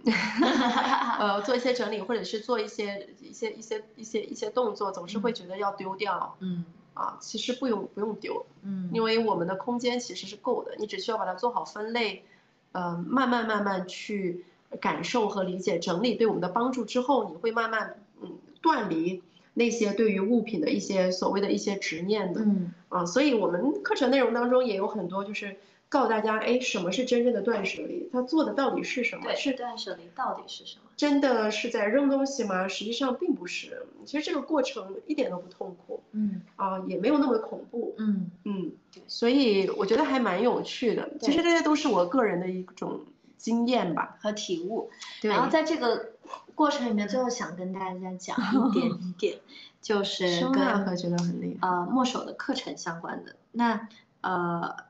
[0.03, 0.13] 嗯，
[1.19, 6.35] 呃，做一些整理，或者是做一些一些一些一些一些动作，总是会觉得要丢掉。
[6.39, 8.45] 嗯，啊，其实不用不用丢。
[8.63, 12.23] 嗯，因为我们的空间其实是够的，你只需要把它做好分类，
[12.71, 14.43] 呃，慢慢慢慢去
[14.79, 19.21] 感受和理解整理对我们的帮助之后，你会慢慢嗯断离
[19.53, 22.41] 那些对于物品的一些所谓的一些执念的。
[22.41, 25.57] 嗯，啊，所以我们课程内容当中也有很多就是。
[25.91, 28.09] 告诉大家，哎，什么是真正的断舍离？
[28.13, 29.35] 他做的到底是什么？
[29.35, 30.89] 是断舍离到底是什么？
[30.95, 32.65] 真的是在扔东西吗？
[32.69, 33.85] 实际上并不是。
[34.05, 38.71] 其实这个过程一点都不痛苦，嗯，啊，也没有那么恐怖，嗯嗯。
[39.05, 41.11] 所以我觉得还蛮有趣的。
[41.19, 43.01] 其实这些都是我个人的一种
[43.35, 44.89] 经验吧和体悟。
[45.21, 46.13] 然后在这个
[46.55, 48.37] 过程里面，最后想跟大家讲
[48.69, 49.37] 一点 一点，
[49.81, 51.67] 就是收纳盒觉得很厉害。
[51.67, 53.89] 呃，墨守的课程相关的那
[54.21, 54.89] 呃。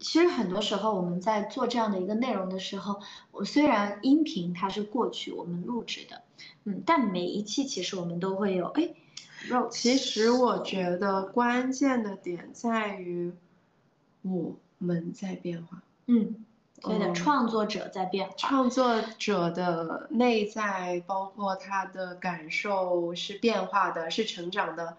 [0.00, 6.22] 其实很多时候我们在做这样的一个内容的时候，我虽然音频它是过去我们录制的，
[6.64, 8.90] 嗯，但每一期其实我们都会有哎，
[9.70, 13.32] 其实我觉得关键的点在于
[14.22, 16.44] 我们在变化，嗯，
[16.80, 24.96] 对的，创作者在变化，创作者的内在包括他的感受是变化的，是成长的，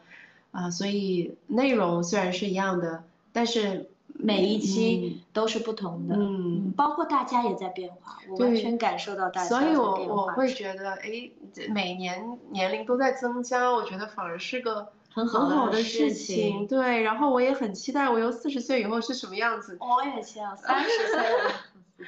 [0.52, 3.91] 啊，所以内容虽然是一样的，但是。
[4.16, 11.32] 每一期都是不同的，嗯，包括大家也在变化，我完全感受到大家所以我我会觉得，哎，
[11.70, 16.68] 每年年龄都在增加，我觉得反而是个很好的事情。
[16.68, 19.78] 对，然后我也很期待，我又四十岁以后是什么样子。
[19.80, 22.06] 我也期待三十岁。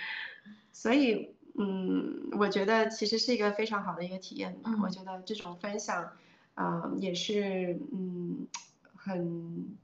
[0.72, 4.58] 所以，嗯，我觉得其实是一个非常好的一个体验。
[4.84, 6.12] 我觉得这种分享，
[6.56, 8.48] 啊，也是，嗯，
[8.96, 9.76] 很。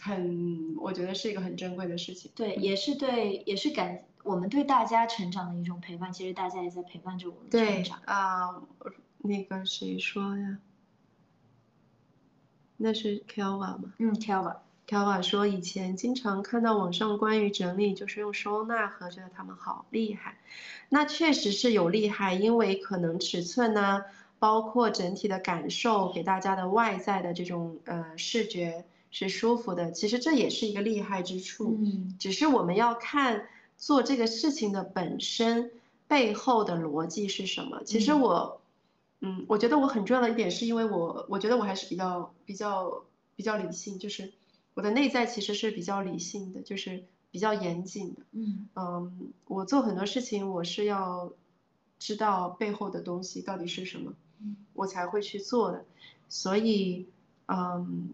[0.00, 2.30] 很，我觉得是一个很珍贵的事情。
[2.34, 6.12] 对，也是对，也是感我们对大家成长的一种陪伴。
[6.12, 7.98] 其实大家也在陪伴着我们成长。
[8.04, 8.62] 啊，
[9.18, 10.58] 那个谁说呀？
[12.76, 13.92] 那是 Kelva 吗？
[13.98, 14.58] 嗯，Kelva。
[14.86, 20.38] Kelva 说以前经常看到网上关于整理，就是用收纳盒，觉得他们好厉害。
[20.88, 24.04] 那确实是有厉害，因为可能尺寸呢，
[24.38, 28.84] 包括整体的感受，给大家的外在的这种呃视觉。
[29.10, 31.78] 是舒服的，其实这也是一个厉害之处。
[31.80, 35.70] 嗯，只是我们要看做这个事情的本身
[36.06, 37.82] 背后的逻辑是什么。
[37.84, 38.60] 其实我，
[39.20, 44.32] 嗯，我觉得我很重要的一点是因为我，我觉得我还是比较比较比较理性，就是
[44.74, 48.22] 我的内在其实是比较理性的，就是比较严谨的。
[48.32, 51.32] 嗯嗯，我做很多事情我是要
[51.98, 54.12] 知道背后的东西到底是什么，
[54.74, 55.86] 我才会去做的。
[56.28, 57.08] 所以，
[57.46, 58.10] 嗯。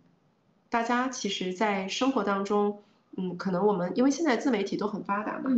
[0.74, 2.82] 大家其实，在生活当中，
[3.16, 5.48] 嗯，可能我们因为现在自媒体都很发达嘛，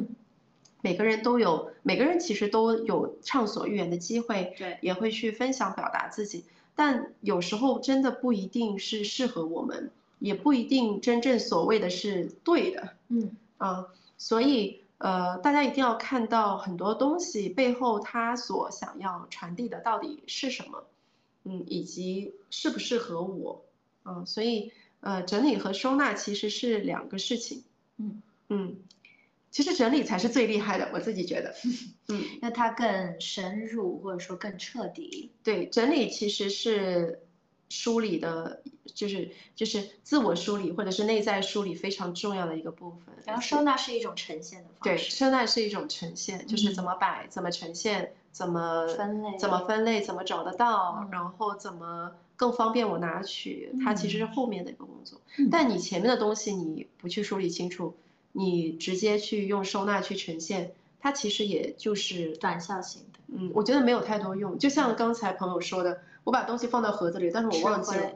[0.83, 6.45] 每个人都有，每个人其实都有畅所欲言的机会，对，也会去分享表达自己，
[6.75, 13.87] 但有时候真的不一定是适合我们，也不一定真正所谓的是对的，嗯，啊，
[14.19, 20.85] 所以呃，大家一定要看到很多东西背后他所想要传递的到底是什么，
[21.45, 23.63] 嗯，以及适不适合我，
[24.03, 24.73] 啊，所以。
[25.07, 27.63] 呃，整理和收纳其实是两个事情。
[27.99, 28.77] 嗯嗯，
[29.53, 31.55] 其实整理才是最厉害的，我自己觉得。
[32.11, 35.31] 嗯，那它更深入或者说更彻底。
[35.45, 37.21] 对，整理其实是
[37.69, 38.63] 梳理的，
[38.95, 43.15] 就是就是自我梳理或者是内在梳理非常重要的一个部分。
[43.25, 45.05] 然后收纳是一种呈现的方式。
[45.05, 55.21] 对，收纳是一种呈现，就是怎么摆，怎么呈现，怎么分类，怎么分类，怎么找得到，然后怎么更方便我拿取，它其实是后面的一个工作。
[55.51, 57.97] 但你前面的东西你不去梳理清楚，
[58.33, 63.19] 你直接去用收纳去呈现，它其实也就是短效型的。
[63.29, 64.59] 嗯，我觉得没有太多用。
[64.59, 66.01] 就像刚才朋友说的。
[66.27, 68.11] 我把东西放到盒子里，但是我忘记了，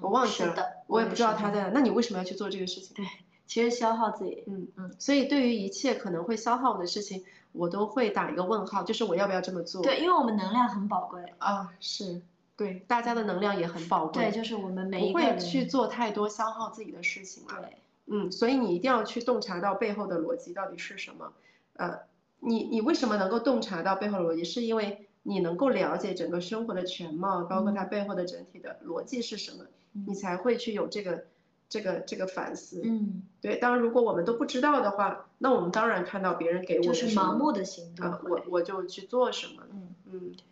[0.00, 0.56] 我忘记了，
[0.86, 1.70] 我也不知道它在哪。
[1.74, 2.96] 那你为什么要去做这个事情？
[2.96, 3.06] 对，
[3.46, 4.44] 其实消耗自己。
[4.46, 4.90] 嗯嗯。
[4.98, 9.82] 所以对于一切可能会消耗我的事情，我都会打一个问号，就是我要不要这么做？
[9.82, 12.22] 对，因为我们能量很宝贵啊，是
[12.60, 14.24] 对，大家的能量也很宝贵。
[14.24, 21.32] 对，就是我们每不会去做太多消耗自己的事情对，嗯，所以你一定要去洞察到背后的逻辑到底是什么。
[21.74, 22.00] 呃，
[22.40, 24.44] 你你为什么能够洞察到背后的逻辑？
[24.44, 25.06] 是因为。
[25.22, 29.66] 你能够了解整个生活的全貌，包括它背后的整体的逻辑是什么，
[30.06, 31.24] 你才会去有这个
[31.68, 32.80] 这个这个反思。
[32.82, 33.56] 嗯，对。
[33.56, 39.62] 当然，如果我们都不知道的话，那我们当然看到别人给我就是盲目的行动，我我就去做什么。
[39.70, 40.32] 嗯嗯。
[40.32, 40.49] 好，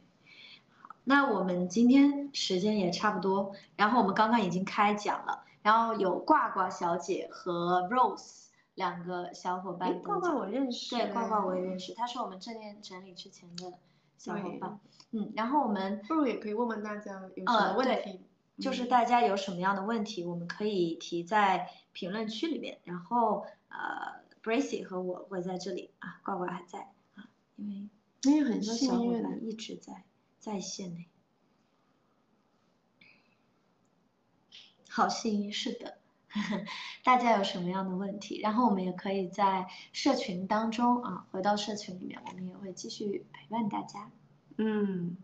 [1.09, 10.03] 那我们今天时间也差不多，然后我们刚刚已经开讲了，然后有挂挂小姐和 Rose 两个小伙伴。
[10.03, 10.95] 挂挂我认识。
[10.95, 13.73] 对，挂挂我也认识，他是我们正念整理之前的。
[14.19, 14.81] 小伙伴，
[15.13, 18.21] 嗯，然后我们不如也可以问问大家有什么问题，
[18.61, 26.81] 就是大家有什么样的问题，我们可以提在评论区里面，然后呃，Bracy 和我会在这里啊，挂挂还在
[27.15, 27.89] 啊，因为
[28.25, 30.03] 因为很多小伙伴一直在
[30.39, 31.09] 在线内，
[34.89, 35.99] 好幸运，是的，
[37.05, 43.27] 大家有什么样的问题，然后我们也可以在社群当中啊，回到社群里面，我们也会继续。
[43.33, 44.11] 陪伴大家，
[44.59, 45.17] 嗯，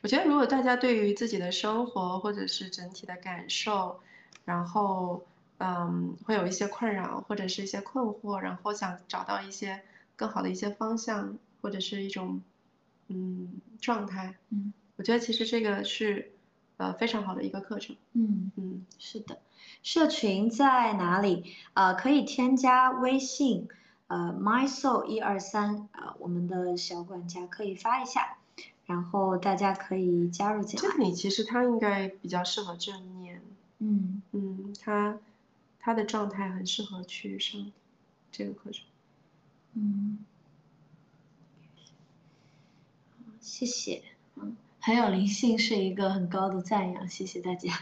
[0.00, 4.00] 我觉得如果大家对于自己的生活或者是整体的感受，
[4.46, 5.26] 然后
[5.58, 9.82] 嗯，会有一些困扰或者是一些困惑，然后想找到一些
[10.16, 12.40] 更好的一些方向或者是一种
[13.08, 16.32] 嗯状态，嗯，我觉得其实这个是
[16.76, 19.38] 呃非常好的一个课程，嗯嗯，是的，
[19.82, 21.54] 社群在哪里？
[21.74, 23.68] 呃，可以添加微信。
[24.08, 28.38] 呃，my soul 一二三，呃，我们的小管家可以发一下，
[28.86, 30.88] 然后大家可以加入进来。
[30.88, 33.42] 这里其实他应该比较适合正念，
[33.80, 35.18] 嗯嗯，他
[35.78, 37.70] 他的状态很适合去上
[38.32, 38.86] 这个课程，
[39.74, 40.24] 嗯，
[43.40, 44.02] 谢谢，
[44.36, 47.72] 嗯，很有灵性是一个很高的赞扬，谢谢大家。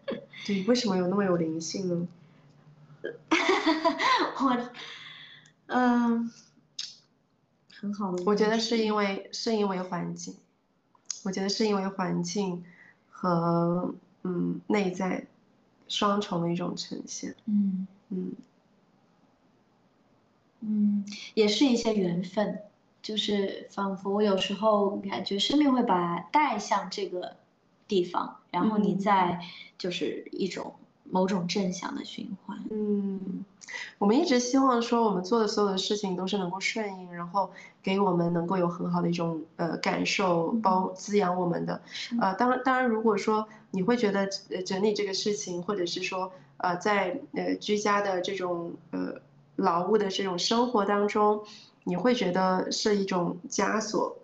[0.46, 2.08] 对，为什么有那么有灵性呢？
[4.40, 4.70] 我。
[5.66, 6.30] 嗯，
[7.80, 8.22] 很好的。
[8.26, 10.36] 我觉得是因为是因为环境，
[11.22, 12.62] 我觉得是因为环境
[13.10, 13.94] 和
[14.24, 15.26] 嗯内在
[15.88, 17.34] 双重的一种呈现。
[17.46, 18.32] 嗯嗯
[20.60, 22.60] 嗯，也是一些缘分，
[23.04, 27.36] 就是仿佛有时候感觉生命会把带向这个
[27.86, 29.40] 地方，然后你再
[29.78, 30.74] 就是一种。
[31.10, 32.58] 某种正向的循环。
[32.70, 33.44] 嗯，
[33.98, 37.50] 我们一直希望说，我们做的所有的事情都是能够顺应，然后
[37.82, 41.82] 给我们能够有很好的一种呃感受，包滋养我们的。
[42.18, 44.26] 呃，当然，当然，如果说你会觉得
[44.64, 49.20] 整理这个事情，或者是说呃在呃居家的这种呃
[49.56, 51.44] 劳务的这种生活当中，
[51.84, 54.16] 你会觉得是一种枷锁，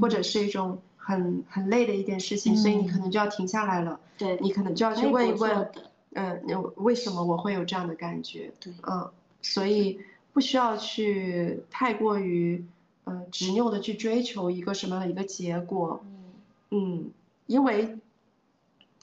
[0.00, 4.00] 或者是一种很很累的一件事情，所以你可能就要停下来了。
[4.16, 5.70] 对，你可能就要去问一问。
[6.14, 6.42] 嗯，
[6.76, 8.50] 为什么我会有这样的感觉？
[8.58, 9.10] 对，嗯，
[9.42, 10.00] 所以
[10.32, 12.64] 不需要去太过于，
[13.04, 16.00] 呃，执拗的去追求一个什么样的一个结果。
[16.70, 17.10] 嗯，嗯，
[17.46, 17.98] 因为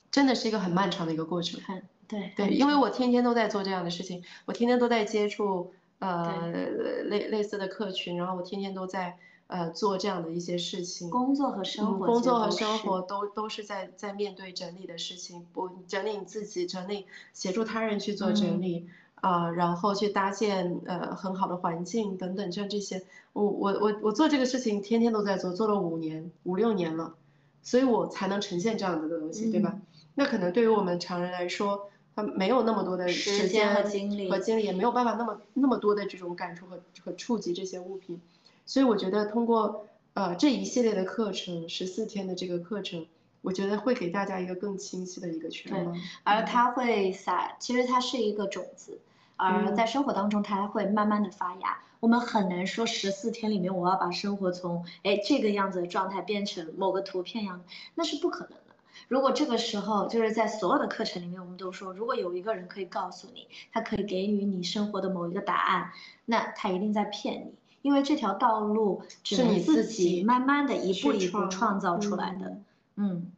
[0.10, 1.62] 真的是一个很漫长的一个过程。
[2.08, 6.52] 对对，因为我天天都在做这样的事情，我天天都在接触呃
[7.04, 9.18] 类类似的客群，然后我天天都在。
[9.48, 12.00] 呃，做这样的一些事情，工作和生。
[12.00, 27.14] 活，工作和生活都都是在在面对整理的事情，不整理你自己，整理协助他人去做整理，啊，然后去搭建呃很好的环境等等，像这些，我我我我做这个事情天天都在做，做了五年五六年了，
[27.62, 29.80] 所以我才能呈现这样子的东西，对吧？
[30.16, 38.22] 那可能对于我们常人来说，他没有那么多的时间和精力，和精力也没有办法那么那么多的这种感触和和触及这些物品。
[38.66, 43.06] 所以我觉得通过呃这一系列的课程，十四天的这个课程，
[43.42, 45.92] 我觉得会给大家一个更清晰的一个全貌。
[45.92, 49.00] 对，而它会撒，其实它是一个种子，
[49.36, 51.80] 而在生活当中它会慢慢的发芽。
[52.00, 57.64] 我们很难说十四天里面我要把生活从哎这个样子的状态变成某个图片样，
[57.96, 58.65] 那是不可能的。
[59.08, 65.92] 如果这个时候就是在所有的课程里面，我们都说，如果有一个人可以告诉你，他可以给予你生活的某一个答案，
[66.26, 72.58] 那他一定在骗你，因为这条道路只能自己慢慢的一步一步创造出来的。
[72.96, 73.32] 嗯，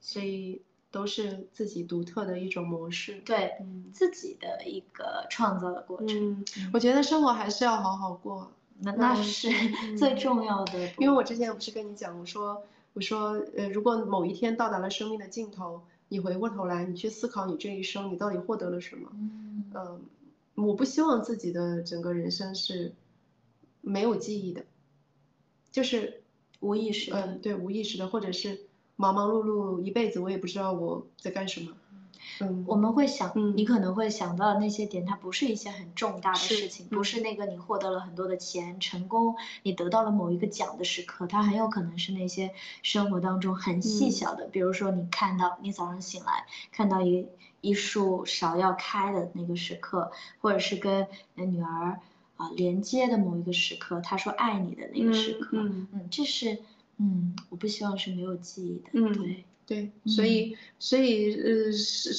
[0.00, 3.22] 所以都是自己独特的一种模式。
[3.24, 3.54] 对，
[3.92, 6.08] 自己的一个创造的过程。
[6.32, 9.48] 嗯，我觉得生活还是要好好过，那那是
[9.96, 10.92] 最重要的。
[10.98, 12.62] 因为我之前不是跟你讲，我说。
[12.94, 19.10] 我说，呃，如果某一天到达了生命的尽头，你回过头来，你去思考你这一生，你到底获得了什么？
[19.14, 20.00] 嗯，
[20.54, 22.92] 我不希望自己的整个人生是
[23.80, 24.64] 没有记忆的，
[25.70, 26.22] 就是
[26.60, 27.12] 无意识。
[27.12, 28.62] 嗯，对，无意识的，或者是
[28.96, 31.76] 忙忙碌碌一辈子，我也不知道我在干什么。
[32.40, 42.52] 嗯，我们会想，你可能会想到的那些点，它不是一些很重大的事情，不是那个你获得了很多的钱、成功，你得到了某一个奖的时刻，它很有可能是那些
[42.82, 47.28] 生活当中很细小的，比如说你看到你早上醒来看到一
[47.60, 51.98] 一束芍药开的那个时刻，或者是跟女儿
[52.36, 55.58] 啊连接的某一个时刻，他说爱你的那个时刻，
[55.92, 56.58] 嗯，这是，
[56.98, 59.44] 嗯，我不希望是没有记忆的，嗯，对。
[59.68, 61.50] 对，所以所以呃，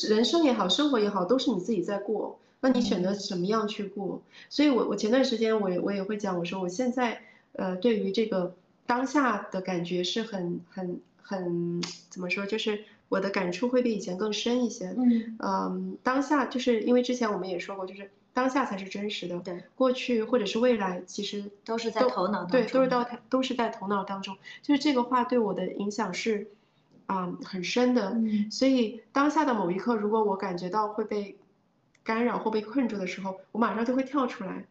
[0.08, 2.38] 人生也好，生活也好，都是你自己在过。
[2.62, 4.22] 那你选择怎么样去过？
[4.50, 7.20] 所以我我前段时间我也我也会讲，我说我现在
[7.54, 8.54] 呃，对于这个
[8.86, 12.46] 当下的感觉是很很很怎么说？
[12.46, 14.94] 就是我的感触会比以前更深一些。
[14.96, 19.40] 嗯嗯，当下就是因为之前我们也说过，就是当下才是真实的。
[19.40, 22.62] 对，过去或者是未来，其实都是在头脑当中。
[22.62, 24.38] 对，都是到都是在头脑当中。
[24.62, 26.48] 就是这个话对我的影响是。
[27.10, 28.16] 啊，很深的，
[28.52, 31.40] 所以当下的某一刻，如果我感觉到会被
[32.04, 34.68] 干扰或被困住的时候，我马上就会跳出来，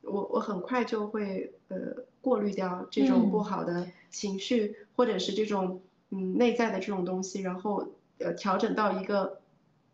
[0.00, 1.76] 我我很快就会呃
[2.22, 7.86] 过滤掉这种不好的情绪，或者是这种嗯内在的这种东西，然后
[8.18, 9.38] 呃调整到一个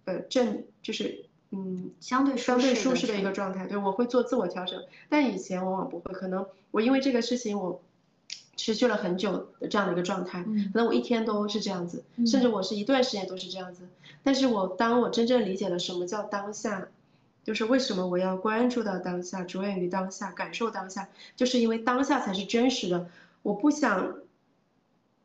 [0.05, 7.83] 呃正就是嗯相对相对舒适的一个状态，对我会做自我调整，但以前往往不会，可能我因为这个事情我。
[8.57, 13.89] 持续了很久的这样的一个状态，可能我一天都是这样子，甚至我是一段时间都是这样子。
[14.23, 16.89] 但是我当我真正理解了什么叫当下，
[17.43, 23.07] 就是为什么我要关注到当下，着眼于当下，感受当下，就是因为当下才是真实的。
[23.43, 24.19] 我不想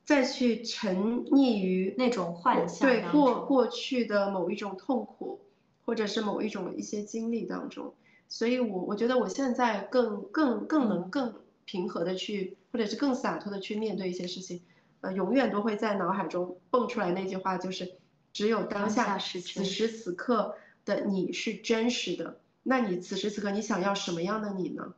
[0.03, 5.39] 再去沉溺于那种幻想，对过过去的某一种痛苦，
[5.85, 7.93] 或者是某一种一些经历当中。
[8.27, 11.33] 所以我我觉得我现在更更更能更。
[11.69, 14.63] 平和的去，或者是更洒脱的去面对一些事情，
[15.01, 17.91] 呃，永远都会在脑海中蹦出来那句话，就是
[18.33, 22.39] 只有当下此时此刻的你是真实的。
[22.63, 24.95] 那你此时此刻你想要什么样的你呢？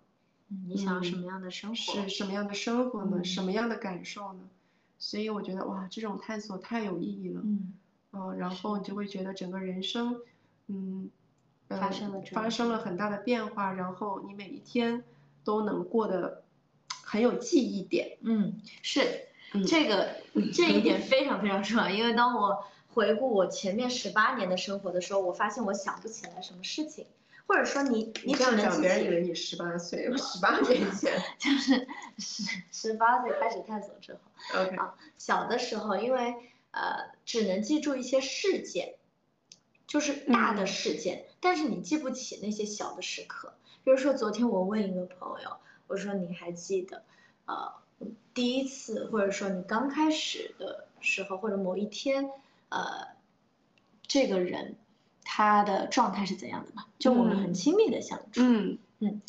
[0.66, 1.76] 你想要什么样的生活？
[1.76, 3.22] 是什么样的生活呢？
[3.22, 4.40] 什么样的感受呢？
[4.98, 7.42] 所以我觉得哇，这种探索太有意义了。
[7.44, 7.74] 嗯。
[8.12, 10.22] 哦，然后你就会觉得整个人生，
[10.68, 11.10] 嗯，
[11.68, 15.04] 发生了发生了很大的变化，然后你每一天
[15.44, 16.41] 都能过得。
[17.12, 19.28] 很有记忆点，嗯，是，
[19.68, 20.16] 这个
[20.54, 27.06] 这一点非常非常重要，因为当我回顾我前面十八年的生活的时候，我发现我想不起来什么事情，
[27.48, 31.86] 或者说你你这样讲，别人以为你十八岁， 十八年前， 就是
[32.18, 34.20] 十十八岁开始探索之后
[34.62, 36.34] ，OK，啊，小的时候因为
[36.72, 38.94] 呃只能记住一些事件，
[39.86, 43.54] 就是大的事件，但是你记不起那些小的时刻，
[43.84, 45.58] 比如说昨天我问一个朋友。
[45.92, 47.04] 或者说你还记得，
[47.46, 47.74] 呃，
[48.34, 52.32] 第一次或者说你刚开始的时候，或者某一天，
[52.70, 53.10] 呃，
[54.08, 54.78] 这个人
[55.26, 56.86] 他的状态是怎样的吗？
[56.98, 58.40] 就我们很亲密的相处。
[58.40, 59.22] 嗯嗯。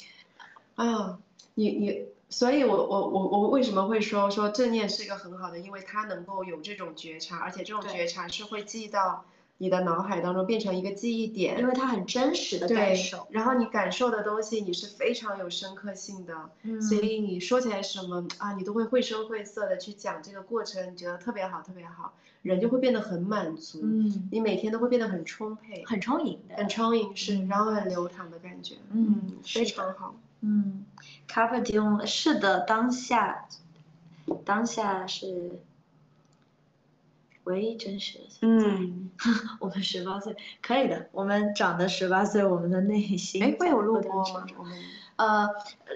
[0.77, 1.19] 啊，
[1.55, 9.25] 你你，所以我我我我为什么会说说正念是一个很好的，因为它能够有这种觉察，而且这种觉察是会记到。
[9.63, 13.29] 你的脑海当中变成一个记忆点，因为它很真实的感受。
[13.31, 16.51] 然后你感受的东西，你是非常有深刻性的，
[16.81, 23.79] 所以你说起来什么啊，你都会绘声绘色的去讲这个过程，你觉得特别好，特别好，人就会变得很满足。
[23.85, 28.75] 嗯，你每天都会变得很充沛，很充盈的，很充盈是，然后很流淌的感觉。
[28.91, 30.17] 嗯，非常好。
[30.41, 30.85] 嗯
[31.33, 33.47] r p e Diem 是的，当下，
[34.45, 35.61] 当下是。
[37.45, 38.66] 唯一真实的存在。
[38.66, 39.11] 嗯，
[39.61, 43.43] 我们十八岁可以的，我们长的十八岁，我们的内心。
[43.43, 44.47] 哎，会有录播吗？
[45.16, 45.49] 呃，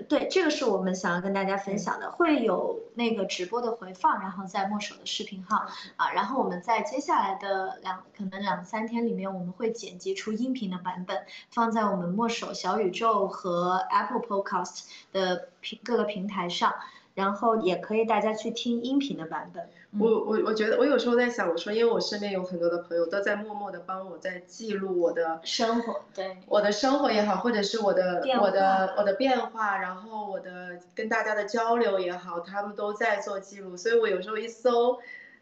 [0.08, 5.66] 对，这个是我们想要跟大家分享的，会有那个直播的回放，然后在墨守的视频号
[5.96, 16.74] 啊，然后我们在接下来的两可能两三天里面，我们会剪辑出音频的版本，放在我们墨守小宇宙和 Apple Podcast 的平各个平台上。
[17.14, 34.98] 然后也可以大家去听音频的版本，我我我觉得我有时候在想，我说因为我身边有很多的朋友都在默默的帮我在记录我的生活，对，我的生活也好，或者是我的我的我的变化，然后我的跟大家的交流也好，他们都在做记录，所以我有时候一搜。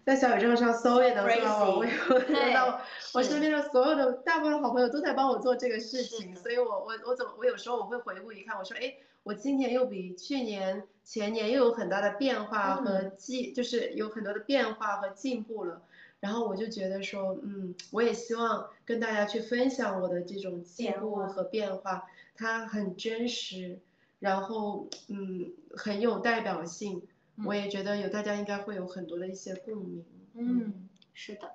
[0.07, 2.79] 在小宇宙上搜也能搜到我，我有到
[3.15, 15.83] 我身边的所有的大部分好朋友都在帮我做这个事情，所以我我我怎么我有时候我会回顾一看，我说哎，我今年又比去年前年又有很大的变化和进，就是有很多的变化和进步了，
[16.21, 22.05] 然后我就觉得说，嗯，我也希望跟大家去分享我的这种进步和变化，
[22.37, 23.81] 它很真实，
[24.21, 27.03] 然后嗯很有代表性。
[27.45, 30.05] 我也觉得有大家应该会有很多的一些共鸣。
[30.35, 31.55] 嗯，是的，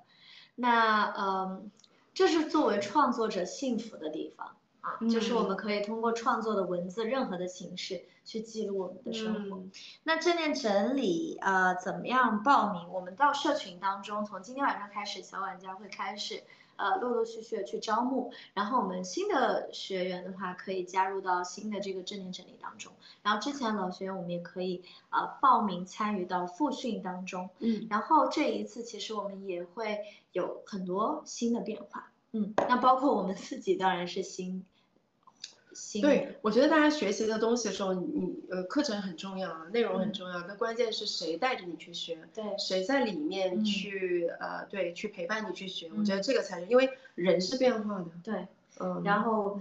[0.56, 1.70] 那嗯，
[2.12, 9.62] 这是作为创作者幸福的地方啊，就是我们可以通过创作的文字任何的形式去记录我们的生活。
[10.04, 12.88] 那正念整理呃怎么样报名？
[12.90, 16.42] 我们到社群当中，从今天晚上开始，小玩家会开始。
[16.76, 22.90] 呃，陆陆续续的去招募，然后我们新的学员的话，可以加入到新的这个正念整理当中。
[23.22, 27.50] 然后之前老学员我们也可以呃报名参与到复训当中。
[27.58, 27.86] 嗯。
[27.90, 30.00] 然后这一次其实我们也会
[30.32, 32.10] 有很多新的变化。
[32.32, 32.54] 嗯。
[32.56, 34.64] 那包括我们自己当然是新。
[36.00, 48.06] 对，我觉得大家学习的东西的时候，你呃课程很重要，内容很重要，那关键是谁带着你去学，对，谁在里面去呃对去陪伴你去学，我觉得这个才是，因为人是变化的。
[48.22, 48.46] 对，
[48.78, 49.58] 嗯，然后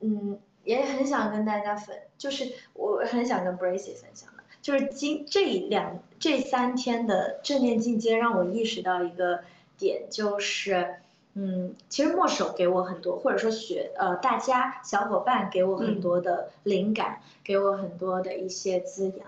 [0.00, 0.38] 嗯。
[0.64, 9.42] 也很想跟大家分，就是我很想跟 Bracy 分享的，就是今这两这三天的正念进阶让我意识到一个
[9.76, 11.01] 点，就是。
[11.34, 19.26] 嗯，其实墨守给我很多，或者说学呃大家小伙伴给我很多的灵感，给我很多的一些滋养，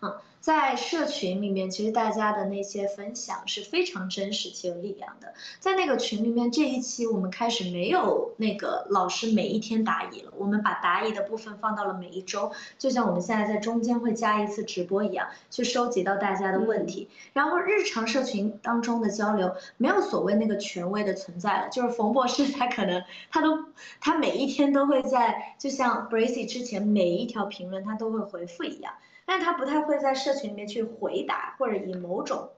[0.00, 0.14] 嗯。
[0.46, 5.34] 在社群里面，其实大家的那些分享是非常真实且有力量的。
[5.58, 17.08] 在那个群里面，这一期我们开始没有那个老师每一天答疑了，我们把答疑的部分放到了每一周，就像我们现在在中间会加一次直播一样，去收集到大家的问题。
[17.32, 23.64] 然后日常社群当中的交流，没有所谓那个权威的存在了，就是冯博士他可能他都
[23.98, 28.92] 他每一天都会在，就像 Bracy 之前每一条评论他都会回复一样。
[29.26, 32.50] 但他不太会在社群里面去回答，或者以某种。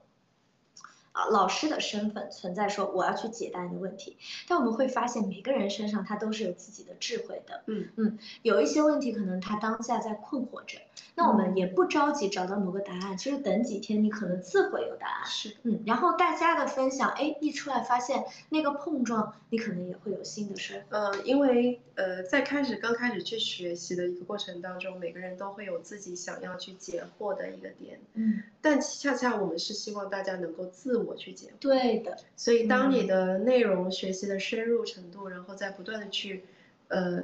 [1.11, 7.87] 啊，老师的身份存在，说我要去解答你的问题，但我们会发现每个人身上他都是有自己的智慧的，嗯。
[7.95, 10.77] 嗯，有一些问题可能他当下在困惑着，
[11.15, 32.17] 那我们也不着急找到某个答案，其实等几天你可能自会有答案，是，嗯，然后大家的分享，哎，一出来发现那个碰撞，你可能也会有新的收获，呃，因为呃在开始刚开始去学习的一个过程当中，每个人都会有自己想要去解惑的一个点，嗯，但恰恰我们是希望大家能够自我去解，对的。
[32.35, 36.43] 所以当你的内容学习的深入程度，然后在不断的去，
[36.87, 37.23] 呃，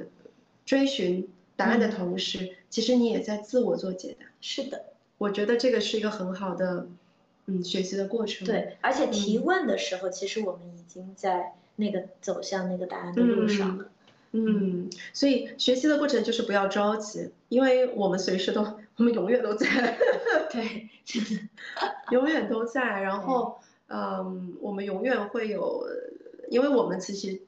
[0.64, 4.26] 追寻答案的同时，其实你也在自我做解答。
[4.40, 4.84] 是的，
[5.18, 6.86] 我觉得这个是一个很好的，
[7.46, 8.46] 嗯，学习的过程。
[8.46, 13.88] 对，而且提问的时候，其实我们已经在那个走向那个答案的路上了。
[14.32, 18.60] 嗯，所以学习的过程就是不要着急，因为我们随时都，
[18.96, 19.96] 我们永远都在。
[20.50, 20.90] 对，
[22.10, 23.00] 永远都在。
[23.00, 23.58] 然后，
[23.88, 25.86] 嗯，我们永远会有，
[26.50, 27.40] 因为我们其实，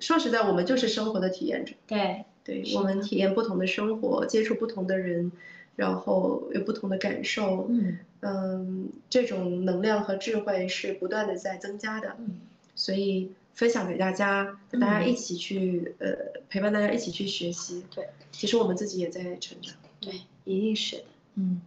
[0.00, 1.74] 说实在，我们就是生活的体验者。
[1.86, 5.32] 对，对，我们体验不同的生活，接触不同的人，
[5.76, 7.66] 然后有不同的感受。
[7.68, 12.16] 嗯，嗯，这种能量和智慧是不断的在增加的。
[12.18, 12.40] 嗯，
[12.74, 13.32] 所以。
[13.56, 16.14] 分享给大家，跟大家一起去，呃，
[16.50, 17.82] 陪伴大家一起去学习。
[17.90, 19.74] 对，其实我们自己也在成长。
[19.98, 20.12] 对，
[20.44, 21.04] 一定是的。
[21.36, 21.62] 嗯，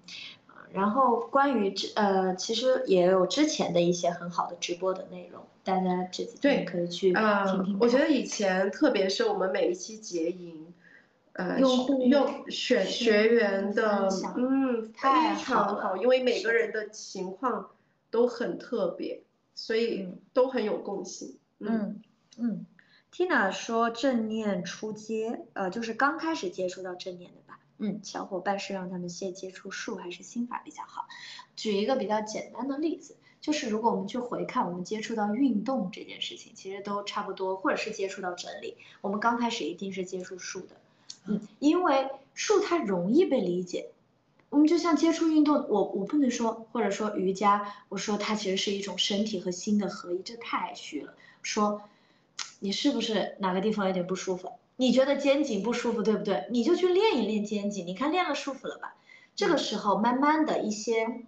[0.72, 7.78] 然后关于之，呃，其实也有之前的一些很好的直播的内容，大家这几天可以去听听。
[7.80, 10.72] 我觉得以前，特别是我们每一期结营，
[11.34, 15.10] 呃，用用选学员的，嗯，非
[15.42, 17.72] 常好，因为每个人的情况
[18.12, 19.24] 都很特别，
[19.56, 21.38] 所以都很有共性。
[21.58, 22.00] 嗯
[22.38, 22.66] 嗯
[23.12, 27.49] ，Tina 说正念出街，呃，就是刚开始接触到正念的吧？
[27.80, 31.08] 嗯，小伙伴是让他们先接触术还是心法比较好？
[31.56, 40.76] 举一个比较简单的例子，就是如果我们去回看我们接触到运动这件事情，其实都差不多，或者是接触到整理，我们刚开始一定是接触术的，
[41.26, 43.92] 嗯，因为术它容易被理解。
[44.50, 51.14] 我们就像接触运动，我我不能说，或者说瑜伽，我说它其实是一种身体和心的合一，这太虚了。
[51.42, 51.84] 说，
[52.60, 54.52] 你是不是哪个地方有点不舒服？
[54.80, 56.48] 你觉得肩颈不舒服，对不对？
[56.52, 58.96] 你就去练一练肩颈，你看练了舒服了吧？
[59.36, 61.26] 这个时候慢慢的一些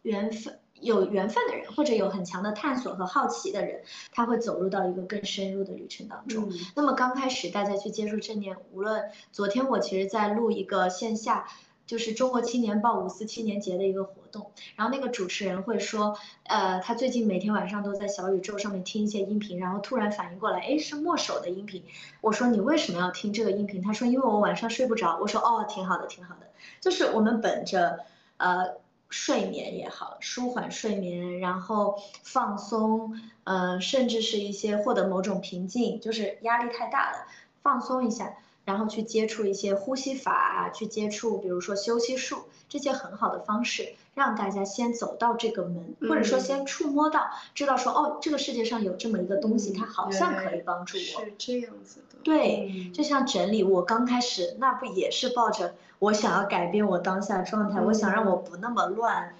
[0.00, 6.50] 缘分，有缘分的人，或者有很强的探索和好奇的人，他会走入到一个更深入的旅程当中。
[6.74, 11.46] 那么刚开始大家去接触正念，无论昨天我其实在录一个线下，
[11.90, 21.82] 就是中国青年报五四青年节的一个活动，然后那个主持人会说，呃，他最近每天晚上都在小宇宙上面听一些音频，然后突然反应过来，哎，是墨守的音频。
[22.20, 23.82] 我说你为什么要听这个音频？
[23.82, 25.18] 他说因为我晚上睡不着。
[25.20, 26.46] 我说哦，挺好的，挺好的，
[26.80, 27.98] 就是我们本着，
[28.36, 28.76] 呃。
[29.12, 37.26] 睡眠也好，舒缓睡眠，然后放松，呃，甚至是一些获得某种平静，就是压力太大了，
[37.60, 38.36] 放松一下，
[38.70, 51.24] 然后去接触一些呼吸法，去接触，比如说休息术，这些很好的方式，让大家先走到这个门，或者说先触摸到，知道说，哦，这个世界上有这么一个东西，它好像可以帮助我。
[51.24, 52.18] 是这样子的。
[52.22, 55.74] 对，就像整理，我刚开始那不也是抱着。
[55.98, 59.34] 我想要改变我当下状态，我想让我不那么乱，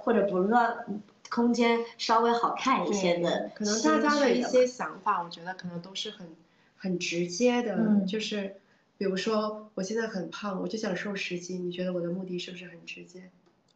[0.00, 3.50] 或者不乱，空间稍微好看一些的。
[3.54, 6.26] 可能大家的一些想法，我觉得可能都是很
[6.76, 8.56] 很直接的，就是
[8.98, 13.30] 比如说我现在很胖，我就想瘦十斤，你觉得我的目的是不是很直接？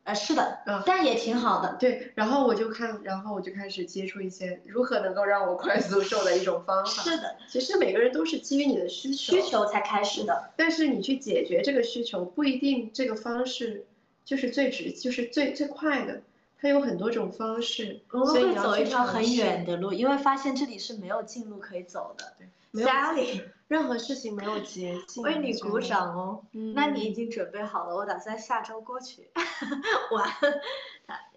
[0.05, 1.77] 呃，是的，但也挺好的。
[1.79, 6.91] 对，然后我就看，然后我就开始接触一些如何能够让我快速瘦的一种方法。
[6.91, 10.51] 是的，其实每个人都是基于你的需求需求才开始的。
[10.57, 13.85] 但是你去解决这个需求，不一定这个方式
[14.25, 16.23] 就是最直，就是最最快的。
[16.59, 22.33] 它有很多种方式，我们会走一条很远的路，因为发现这里是没有近路可以走的。
[22.39, 25.23] 对，Sally，任何事情没有捷径。
[25.23, 26.45] 为你鼓掌哦，
[26.75, 29.31] 那你已经准备好了，我打算下周过去。
[30.12, 30.29] 完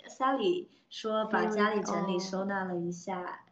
[0.07, 3.45] ，Sally 说把家里整理收纳了一下，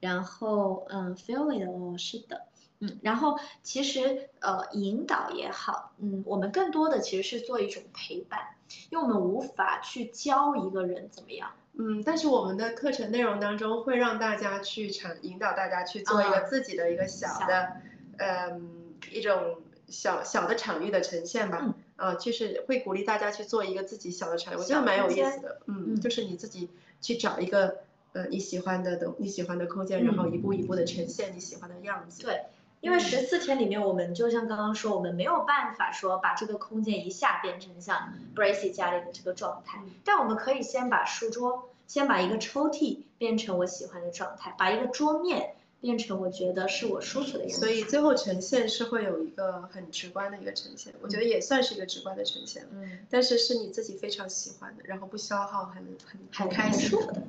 [0.00, 2.46] 然后嗯，feel it 哦，是的。
[2.80, 8.54] 嗯，然后其实呃引导也好，嗯，我们更多的其实是做一种陪伴，
[8.90, 11.50] 因为我们无法去教一个人怎么样，
[11.80, 17.76] 嗯，但是我们的课程内容当中会让大家去尝引导大家去做一个自己的一个小的，
[18.18, 19.58] 嗯，一种
[19.88, 26.68] 小小的场域的呈现吧，啊，就是会鼓励大家去做一个自己小的场域，我觉得蛮有意思的，嗯，就是你自己
[27.00, 27.78] 去找一个
[28.12, 32.42] 呃你喜欢的东你喜欢的空间，然后一步一步的呈现你喜欢的样子，对。
[32.80, 45.56] 因为十四天里面，我们就像刚刚说，我们没有办法说把这个空间一下变成像 Bracy 家里的这个状态，但我们可以先把书桌，先把一个抽屉变成我喜欢的状态，把一个桌面。
[45.80, 57.22] 变成我觉得是我舒服的样子，所以最后呈现是会有一个很直观的一个呈现，我觉得也算是一个直观的呈现嗯，但是是你自己非常喜欢的，然后不消耗，很很很开心的，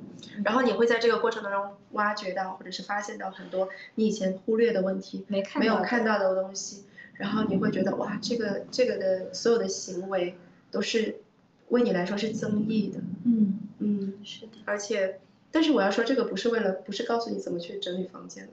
[0.44, 6.84] 然后你会在这个过程当中挖掘到或者是发现到很多你以前忽略的问题，没看没有看到的东西，
[7.14, 10.34] 然后你会觉得哇，这个这个的所有的行为
[10.72, 11.20] 都是
[11.68, 13.60] 为你来说是增益的，嗯。
[13.78, 15.20] 嗯，是的，而且。
[15.52, 18.52] 但是我要说，这个不是为了，不是告诉你怎么去整理房间的。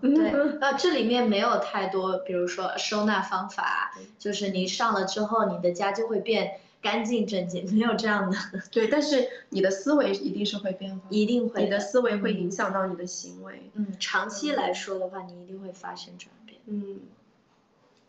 [0.00, 0.30] 嗯，对，
[0.60, 8.36] 呃，这里面没有太多，比如说收纳方法，就是你上了之后，你的家就会变干净整洁，没有这样的。
[8.70, 13.70] 对，但是你的思维一定是会变化，一定会，你的思维会影响到你的行为。
[13.74, 16.60] 嗯，长期来说的话，你一定会发生转变。
[16.66, 17.00] 嗯，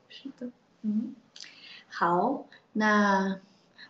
[0.10, 0.52] 是的，
[0.84, 1.16] 嗯，
[1.90, 3.40] 好，那。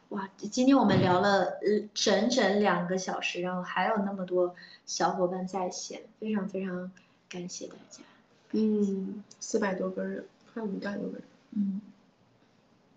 [0.10, 4.56] 哇，今天我们聊了呃整整两个小时，然后还有那么多
[4.86, 6.92] 小伙伴在线，非常非常
[7.28, 8.04] 感谢大家。
[8.52, 11.24] 嗯，四百多个人，快五百多个人。
[11.52, 11.82] 嗯，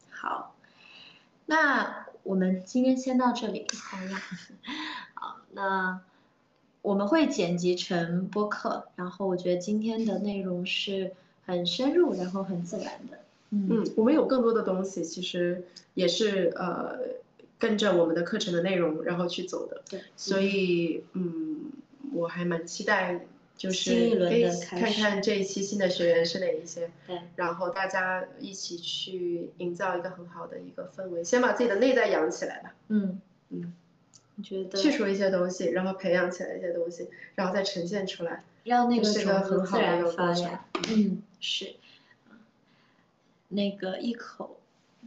[0.09, 0.55] 好，
[1.47, 3.67] 那我们今天先到这里。
[3.75, 4.21] 好呀。
[5.15, 6.01] 好，那
[6.81, 11.13] 我们会剪辑成播客，然后我觉得今天的内容是
[11.45, 13.19] 很深入，然后很自然的。
[13.51, 16.99] 嗯，我们有更多的东西，其实也是呃
[17.59, 19.83] 跟着我们的课程的内容然后去走的。
[19.91, 21.73] 对，所以嗯，
[22.13, 23.27] 我还蛮期待，
[23.57, 23.91] 就是
[24.21, 26.91] 可以看看这一期新的学员是哪一些。
[27.07, 27.19] 对。
[27.35, 32.75] 然后大家一起去营造一个很好的一个氛围，先把自己的内在养起来吧。
[32.89, 33.73] 嗯嗯，
[34.37, 34.79] 你觉得？
[34.79, 40.59] 去除一些东西，然后培养起来一些东西，然后再呈现出来，让那个是个很好的一个。
[40.89, 41.75] 嗯，是。
[43.51, 44.57] 那个一口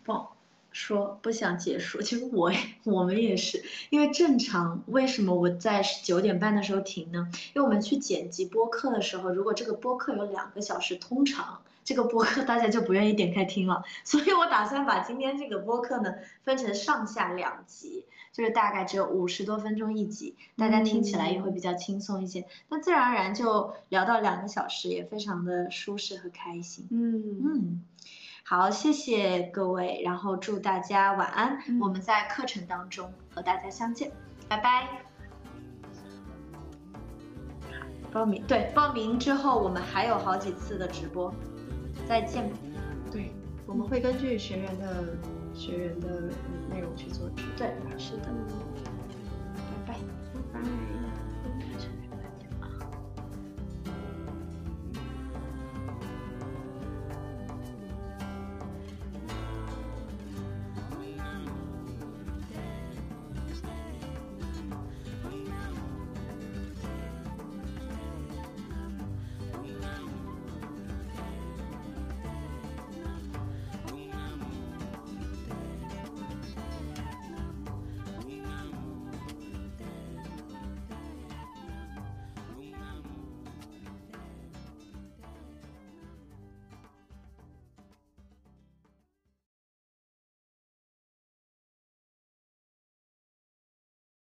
[0.05, 0.35] 爆
[0.71, 2.51] 说不想结束，其实我
[2.83, 7.29] 我们也是，因为正常为什么我在九点半的时候停呢？
[7.53, 26.87] 因为我们去剪辑播客的时候，如果这个播客有两个小时，通常这个播客大家就不愿意点开听了，所以我打算把今天这个播客呢分成上下两集，就是大概只有五十多分钟一集，大家听起来也会比较轻松一些，那自然而然就聊到两个小时，也非常的舒适和开心。
[26.89, 27.83] 嗯嗯。
[28.45, 31.57] 好，谢谢各位，然后祝大家晚安。
[31.79, 34.11] 我们在课程当中和大家相见。
[34.49, 34.87] 拜拜。
[38.11, 41.33] 报名对报名之后，我们还有好几次的直播，
[42.07, 42.51] 再见。
[43.09, 43.33] 对，
[43.65, 45.15] 我们会根据学员的
[45.55, 46.29] 学员的
[46.69, 47.57] 内容去做直播。
[47.57, 48.25] 对，是的。
[49.85, 49.95] 拜拜。
[50.53, 51.02] 拜拜。